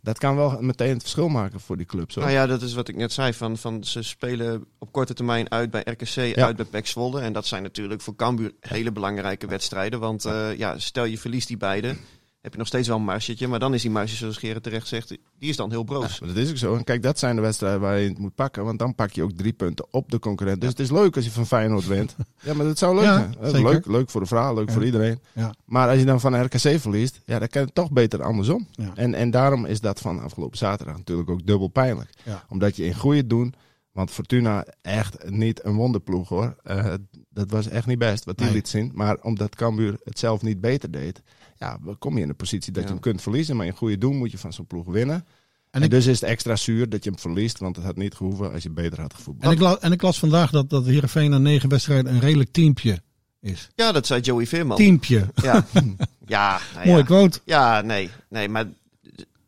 Dat 0.00 0.18
kan 0.18 0.36
wel 0.36 0.60
meteen 0.62 0.92
het 0.92 1.00
verschil 1.00 1.28
maken 1.28 1.60
voor 1.60 1.76
die 1.76 1.86
clubs. 1.86 2.14
hoor. 2.14 2.24
Nou 2.24 2.36
ja, 2.36 2.46
dat 2.46 2.62
is 2.62 2.74
wat 2.74 2.88
ik 2.88 2.96
net 2.96 3.12
zei. 3.12 3.32
Van, 3.32 3.56
van, 3.56 3.84
ze 3.84 4.02
spelen 4.02 4.64
op 4.78 4.92
korte 4.92 5.14
termijn 5.14 5.50
uit 5.50 5.70
bij 5.70 5.80
RKC, 5.84 6.08
Ja. 6.36 6.44
uit 6.44 6.56
bij 6.56 6.64
PEC 6.64 6.86
Zwolle. 6.86 7.20
En 7.20 7.32
dat 7.32 7.46
zijn 7.46 7.62
natuurlijk 7.62 8.00
voor 8.00 8.16
Cambuur 8.16 8.52
hele 8.60 8.92
belangrijke 8.92 9.46
wedstrijden. 9.46 10.00
Want 10.00 10.24
eh, 10.24 10.56
ja, 10.58 10.78
stel 10.78 11.04
je 11.04 11.18
verliest 11.18 11.48
die 11.48 11.56
beide, 11.56 11.96
heb 12.44 12.52
je 12.52 12.58
nog 12.58 12.66
steeds 12.68 12.88
wel 12.88 12.96
een 12.96 13.04
margetje. 13.04 13.48
Maar 13.48 13.58
dan 13.58 13.74
is 13.74 13.82
die 13.82 13.90
marge, 13.90 14.16
zoals 14.16 14.36
Gerrit 14.36 14.62
terecht 14.62 14.86
zegt, 14.88 15.08
die 15.08 15.48
is 15.48 15.56
dan 15.56 15.70
heel 15.70 15.82
broos. 15.84 16.20
Maar 16.20 16.28
dat 16.28 16.38
is 16.38 16.50
ook 16.50 16.56
zo. 16.56 16.76
En 16.76 16.84
kijk, 16.84 17.02
dat 17.02 17.18
zijn 17.18 17.36
de 17.36 17.42
wedstrijden 17.42 17.80
waar 17.80 17.98
je 17.98 18.08
het 18.08 18.18
moet 18.18 18.34
pakken. 18.34 18.64
Want 18.64 18.78
dan 18.78 18.94
pak 18.94 19.10
je 19.10 19.22
ook 19.22 19.32
drie 19.32 19.52
punten 19.52 19.86
op 19.90 20.10
de 20.10 20.18
concurrent. 20.18 20.60
Dus 20.60 20.70
het 20.70 20.78
is 20.80 20.90
leuk 20.90 21.16
als 21.16 21.24
je 21.24 21.30
van 21.30 21.46
Feyenoord 21.46 21.86
wint. 21.86 22.16
Ja, 22.42 22.54
maar 22.54 22.66
dat 22.66 22.78
zou 22.78 22.94
leuk 22.94 23.04
Ja, 23.04 23.30
zijn. 23.50 23.62
Leuk, 23.62 23.86
leuk 23.86 24.10
voor 24.10 24.20
de 24.20 24.26
vrouw, 24.26 24.54
leuk 24.54 24.68
Ja. 24.68 24.74
voor 24.74 24.84
iedereen. 24.84 25.20
Ja. 25.32 25.54
Maar 25.64 25.88
als 25.88 25.98
je 25.98 26.04
dan 26.04 26.20
van 26.20 26.42
RKC 26.44 26.80
verliest, 26.80 27.20
ja, 27.24 27.38
dan 27.38 27.48
kan 27.48 27.62
het 27.62 27.74
toch 27.74 27.90
beter 27.90 28.22
andersom. 28.22 28.66
Ja. 28.70 28.90
En, 28.94 29.14
en 29.14 29.30
daarom 29.30 29.64
is 29.64 29.80
dat 29.80 30.00
van 30.00 30.20
afgelopen 30.22 30.58
zaterdag 30.58 30.96
natuurlijk 30.96 31.30
ook 31.30 31.46
dubbel 31.46 31.68
pijnlijk. 31.68 32.10
Ja. 32.24 32.44
Omdat 32.48 32.76
je 32.76 32.84
in 32.84 32.94
goede 32.94 33.26
doen, 33.26 33.54
want 33.92 34.10
Fortuna 34.10 34.64
echt 34.82 35.30
niet 35.30 35.64
een 35.64 35.74
wonderploeg 35.74 36.28
hoor. 36.28 36.56
Eh, 36.62 36.94
dat 37.30 37.50
was 37.50 37.68
echt 37.68 37.86
niet 37.86 37.98
best 37.98 38.24
wat 38.24 38.36
hij 38.38 38.46
Nee. 38.48 38.56
liet 38.56 38.68
zien. 38.68 38.90
Maar 38.94 39.16
omdat 39.22 39.54
Cambuur 39.56 39.96
het 40.04 40.18
zelf 40.18 40.42
niet 40.42 40.60
beter 40.60 40.90
deed, 40.90 41.22
ja, 41.58 41.78
dan 41.84 41.98
kom 41.98 42.14
je 42.16 42.22
in 42.22 42.28
de 42.28 42.34
positie 42.34 42.72
dat 42.72 42.82
Ja. 42.82 42.88
je 42.88 42.94
hem 42.94 43.02
kunt 43.02 43.22
verliezen. 43.22 43.56
Maar 43.56 43.66
in 43.66 43.72
goede 43.76 43.98
doen 43.98 44.16
moet 44.16 44.30
je 44.30 44.38
van 44.38 44.52
zo'n 44.52 44.66
ploeg 44.66 44.86
winnen. 44.86 45.14
En 45.16 45.24
En, 45.70 45.82
ik- 45.82 45.90
dus 45.90 46.06
is 46.06 46.20
het 46.20 46.30
extra 46.30 46.56
zuur 46.56 46.88
dat 46.88 47.04
je 47.04 47.10
hem 47.10 47.18
verliest, 47.18 47.58
want 47.58 47.76
het 47.76 47.84
had 47.84 47.96
niet 47.96 48.14
gehoeven 48.14 48.52
als 48.52 48.62
je 48.62 48.70
beter 48.70 49.00
had 49.00 49.14
gevoetbald. 49.14 49.44
En 49.52 49.58
ik, 49.58 49.62
la- 49.62 49.78
en 49.80 49.92
ik 49.92 50.02
las 50.02 50.18
vandaag 50.18 50.50
dat, 50.50 50.70
dat 50.70 50.86
Heerenveen 50.86 51.30
na 51.30 51.38
negen 51.38 51.68
wedstrijden 51.68 52.14
een 52.14 52.20
redelijk 52.20 52.50
teampje 52.52 53.02
is. 53.40 53.68
Ja, 53.74 53.92
dat 53.92 54.06
zei 54.06 54.20
Joey 54.20 54.46
Veerman. 54.46 54.76
Teampje. 54.76 55.28
Ja, 55.34 55.66
ja, 56.26 56.60
nou 56.74 56.86
Mooi 56.86 56.98
ja. 56.98 57.04
quote. 57.04 57.40
Ja, 57.44 57.80
nee, 57.80 58.10
nee, 58.28 58.48
maar 58.48 58.64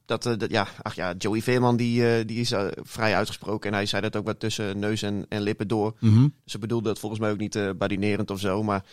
dat, 0.05 0.27
eh, 0.27 0.39
dat, 0.39 0.51
ja, 0.51 0.69
ach 0.83 0.95
ja, 0.95 1.15
Joey 1.19 1.43
Veerman 1.43 1.77
die, 1.77 2.09
eh, 2.17 2.27
die 2.27 2.41
is 2.41 2.51
eh, 2.53 2.67
vrij 2.83 3.17
uitgesproken 3.17 3.71
en 3.71 3.77
hij 3.77 3.87
zei 3.87 4.03
dat 4.03 4.17
ook 4.17 4.27
wat 4.27 4.41
tussen 4.41 4.79
neus 4.79 5.03
en, 5.03 5.27
en 5.29 5.41
lippen 5.43 5.69
door. 5.69 5.97
Mhm. 6.01 6.29
Ze 6.45 6.59
bedoelde 6.59 6.89
dat 6.89 6.99
volgens 6.99 7.21
mij 7.21 7.31
ook 7.31 7.39
niet 7.39 7.57
eh 7.57 7.71
badinerend 7.79 8.31
of 8.31 8.41
zo, 8.41 8.63
maar 8.63 8.85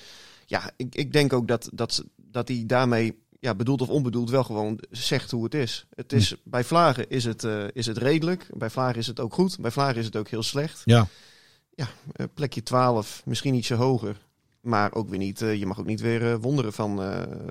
ja, 0.46 0.72
ik, 0.76 0.96
ik 0.96 1.14
denk 1.14 1.34
ook 1.34 1.48
dat, 1.48 1.70
dat, 1.74 2.04
dat 2.16 2.48
hij 2.48 2.64
daarmee, 2.68 3.24
ja, 3.40 3.56
bedoeld 3.56 3.82
of 3.82 3.90
onbedoeld, 3.90 4.30
wel 4.30 4.44
gewoon 4.44 4.80
zegt 4.90 5.32
hoe 5.32 5.44
het 5.44 5.54
is. 5.54 5.86
Het 5.96 6.14
is 6.14 6.36
bij 6.44 6.64
Vlagen 6.64 7.10
is 7.10 7.26
het, 7.26 7.44
eh, 7.44 7.64
is 7.74 7.86
het 7.86 7.98
redelijk, 7.98 8.48
bij 8.58 8.70
Vlagen 8.70 9.00
is 9.00 9.08
het 9.08 9.20
ook 9.20 9.34
goed, 9.34 9.60
bij 9.60 9.72
Vlagen 9.72 9.96
is 9.98 10.06
het 10.06 10.16
ook 10.16 10.30
heel 10.30 10.44
slecht. 10.44 10.82
Ja. 10.86 11.88
Eh, 12.12 12.26
plekje 12.34 12.64
12, 12.64 13.22
misschien 13.26 13.54
ietsje 13.54 13.74
hoger. 13.74 14.18
Maar 14.62 14.94
ook 14.94 15.10
weer 15.10 15.20
niet, 15.20 15.42
eh, 15.42 15.56
je 15.56 15.66
mag 15.66 15.80
ook 15.80 15.86
niet 15.86 16.02
weer 16.02 16.40
wonderen 16.40 16.74
van, 16.74 17.02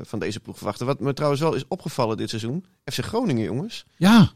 van 0.03 0.19
deze 0.19 0.41
ploeg 0.41 0.57
verwachten. 0.57 0.87
Wat 0.87 1.01
me 1.01 1.13
trouwens 1.13 1.43
wel 1.43 1.55
is 1.55 1.69
opgevallen 1.69 2.17
dit 2.17 2.29
seizoen. 2.29 2.65
FC 2.85 3.05
Groningen, 3.05 3.45
jongens. 3.45 3.85
Ja. 3.97 4.33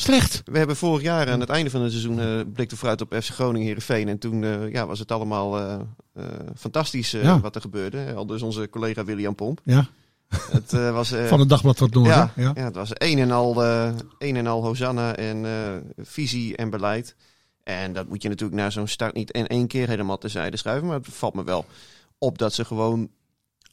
Slecht. 0.00 0.42
We 0.44 0.58
hebben 0.58 0.76
vorig 0.76 1.02
jaar 1.02 1.30
aan 1.30 1.40
het 1.40 1.48
einde 1.48 1.70
van 1.70 1.82
het 1.82 1.90
seizoen 1.90 2.20
eh 2.20 2.40
blikte 2.52 2.76
vooruit 2.76 3.00
op 3.00 3.14
FC 3.14 3.28
Groningen 3.30 3.66
Heerenveen. 3.66 4.08
En 4.08 4.18
toen 4.18 4.44
eh, 4.44 4.72
ja, 4.72 4.86
was 4.86 4.98
het 4.98 5.12
allemaal 5.12 5.58
eh, 5.58 6.24
fantastisch 6.56 7.10
Ja. 7.10 7.40
wat 7.40 7.54
er 7.54 7.60
gebeurde. 7.60 8.14
Al 8.14 8.26
dus 8.26 8.42
onze 8.42 8.68
collega 8.70 9.04
William 9.04 9.34
Pomp. 9.34 9.60
Ja. 9.64 9.86
Het 10.50 10.70
was... 10.72 11.08
Van 11.26 11.40
het 11.40 11.48
dagblad 11.48 11.78
wat 11.78 11.90
Noord. 11.94 12.06
ja? 12.08 12.32
Ja. 12.36 12.52
ja, 12.54 12.64
het 12.64 12.74
was 12.74 12.90
een 12.94 13.18
en 13.18 13.30
al, 13.30 13.64
een 14.18 14.36
en 14.36 14.46
al 14.46 14.62
Hosanna 14.62 15.16
en 15.16 15.46
visie 15.96 16.56
en 16.56 16.70
beleid. 16.70 17.14
En 17.64 17.92
dat 17.92 18.08
moet 18.08 18.22
je 18.22 18.28
natuurlijk 18.28 18.60
na 18.60 18.70
zo'n 18.70 18.86
start 18.88 19.14
niet 19.14 19.30
in 19.30 19.46
één 19.46 19.66
keer 19.66 19.88
helemaal 19.88 20.18
terzijde 20.18 20.56
schuiven. 20.56 20.88
Maar 20.88 20.96
het 20.96 21.06
valt 21.10 21.34
me 21.34 21.44
wel 21.44 21.64
op 22.18 22.38
dat 22.38 22.52
ze 22.54 22.64
gewoon 22.64 23.08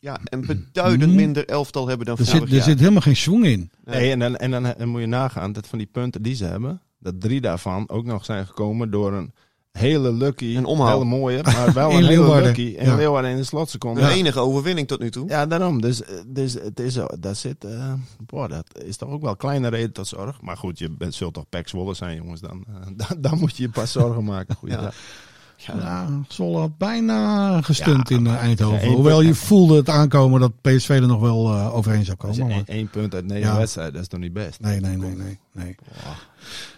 ja, 0.06 0.20
een 0.24 0.46
beduidend 0.46 1.12
Mhm. 1.12 1.16
minder 1.22 1.46
elftal 1.48 1.88
hebben 1.88 2.06
dan 2.06 2.18
Er 2.18 2.26
vorig 2.26 2.40
zit, 2.40 2.50
er 2.50 2.56
jaar. 2.56 2.64
zit 2.66 2.80
helemaal 2.80 3.02
geen 3.02 3.16
swing 3.16 3.46
in. 3.46 3.72
Nee, 3.86 4.12
en, 4.12 4.20
dan, 4.20 4.36
en 4.36 4.52
dan, 4.52 4.74
dan 4.78 4.88
moet 4.88 5.02
je 5.02 5.08
nagaan 5.08 5.52
dat 5.54 5.68
van 5.68 5.78
die 5.78 5.88
punten 5.92 6.22
die 6.22 6.36
ze 6.36 6.46
hebben, 6.46 6.82
dat 7.00 7.22
drie 7.22 7.42
daarvan 7.42 7.90
ook 7.90 8.06
nog 8.06 8.26
zijn 8.26 8.46
gekomen 8.48 8.92
door 8.92 9.14
een 9.14 9.34
hele 9.72 10.12
lucky, 10.14 10.56
Een 10.56 10.66
omhaal. 10.66 10.92
hele 10.94 11.06
mooie, 11.06 11.44
maar 11.56 11.74
wel 11.74 11.90
een 11.90 11.96
hele 11.96 12.08
Leeuwarden. 12.08 12.44
lucky. 12.44 12.76
En 12.78 12.86
Ja. 12.86 12.96
Leeuwarden 12.96 13.32
in 13.32 13.38
de 13.38 13.44
slotseconde. 13.44 14.00
De 14.02 14.06
Ja. 14.08 14.14
enige 14.14 14.40
overwinning 14.40 14.88
tot 14.88 15.00
nu 15.00 15.12
toe. 15.12 15.28
Ja, 15.30 15.46
daarom. 15.46 15.82
Dus, 15.82 16.04
eh, 16.04 16.16
dus 16.28 16.54
het 16.54 16.80
is, 16.80 16.94
zo- 16.94 17.08
dat 17.20 17.38
zit, 17.38 17.64
eh, 17.64 17.94
boah, 18.26 18.50
dat 18.50 18.84
is 18.86 18.98
toch 18.98 19.10
ook 19.10 19.22
wel 19.22 19.32
een 19.32 19.38
kleine 19.38 19.68
reden 19.68 19.92
tot 19.92 20.08
zorg. 20.08 20.42
Maar 20.42 20.58
goed, 20.58 20.80
je 20.80 20.90
bent, 20.90 21.14
zult 21.14 21.34
toch 21.34 21.46
Zwolle 21.64 21.94
zijn, 21.94 22.18
jongens. 22.18 22.42
Dan, 22.42 22.66
eh, 22.68 22.88
dan, 23.08 23.22
dan 23.22 23.40
moet 23.40 23.58
je 23.58 23.64
je 23.64 23.70
pas 23.70 23.92
zorgen 23.92 24.24
maken. 24.24 24.56
Goeie 24.56 24.76
Ja. 24.76 24.92
Ja, 25.58 25.74
Ja, 25.80 26.08
Zwolle 26.28 26.60
had 26.60 26.78
bijna 26.78 27.62
gestund 27.62 28.10
Ja, 28.10 28.16
in 28.16 28.28
eh, 28.28 28.34
Eindhoven. 28.36 28.88
ja, 28.90 28.94
Hoewel 28.96 29.18
punt. 29.18 29.28
je 29.28 29.36
voelde 29.36 29.76
het 29.76 29.90
aankomen 29.90 30.40
dat 30.40 30.52
PSV 30.62 30.90
er 30.90 31.08
nog 31.08 31.20
wel 31.22 31.54
eh, 31.54 31.76
overheen 31.76 32.06
zou 32.06 32.18
komen. 32.18 32.48
Maar... 32.48 32.62
één 32.66 32.90
punt 32.90 33.14
uit 33.14 33.26
negen 33.26 33.48
Ja. 33.52 33.58
wedstrijden, 33.58 33.94
dat 33.94 34.02
is 34.02 34.08
toch 34.08 34.20
niet 34.20 34.34
best? 34.34 34.60
Nee, 34.60 34.80
nee, 34.80 34.98
nee, 34.98 35.16
nee. 35.16 35.40
nee. 35.52 35.76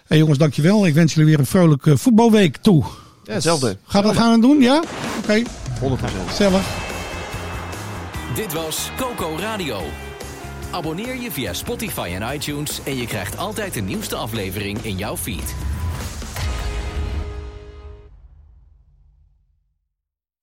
Hey 0.07 0.17
jongens, 0.17 0.37
dankjewel. 0.37 0.85
Ik 0.85 0.93
wens 0.93 1.13
jullie 1.13 1.29
weer 1.29 1.39
een 1.39 1.45
vrolijke 1.45 1.97
voetbalweek 1.97 2.57
toe. 2.57 2.83
Yes. 2.83 3.33
Hetzelfde. 3.33 3.77
Gaan 3.85 4.03
we, 4.03 4.13
gaan 4.13 4.25
we 4.27 4.31
het 4.31 4.41
doen, 4.41 4.61
ja? 4.61 4.83
Oké, 5.23 5.41
100%. 5.43 6.27
gezellig. 6.27 6.65
Dit 8.35 8.53
was 8.53 8.89
Coco 8.97 9.35
Radio. 9.39 9.79
Abonneer 10.71 11.21
je 11.21 11.31
via 11.31 11.53
Spotify 11.53 12.11
en 12.19 12.33
iTunes 12.35 12.79
en 12.83 12.95
je 12.97 13.05
krijgt 13.05 13.37
altijd 13.37 13.73
de 13.73 13.81
nieuwste 13.81 14.15
aflevering 14.15 14.79
in 14.83 14.97
jouw 14.97 15.17
feed. 15.17 15.55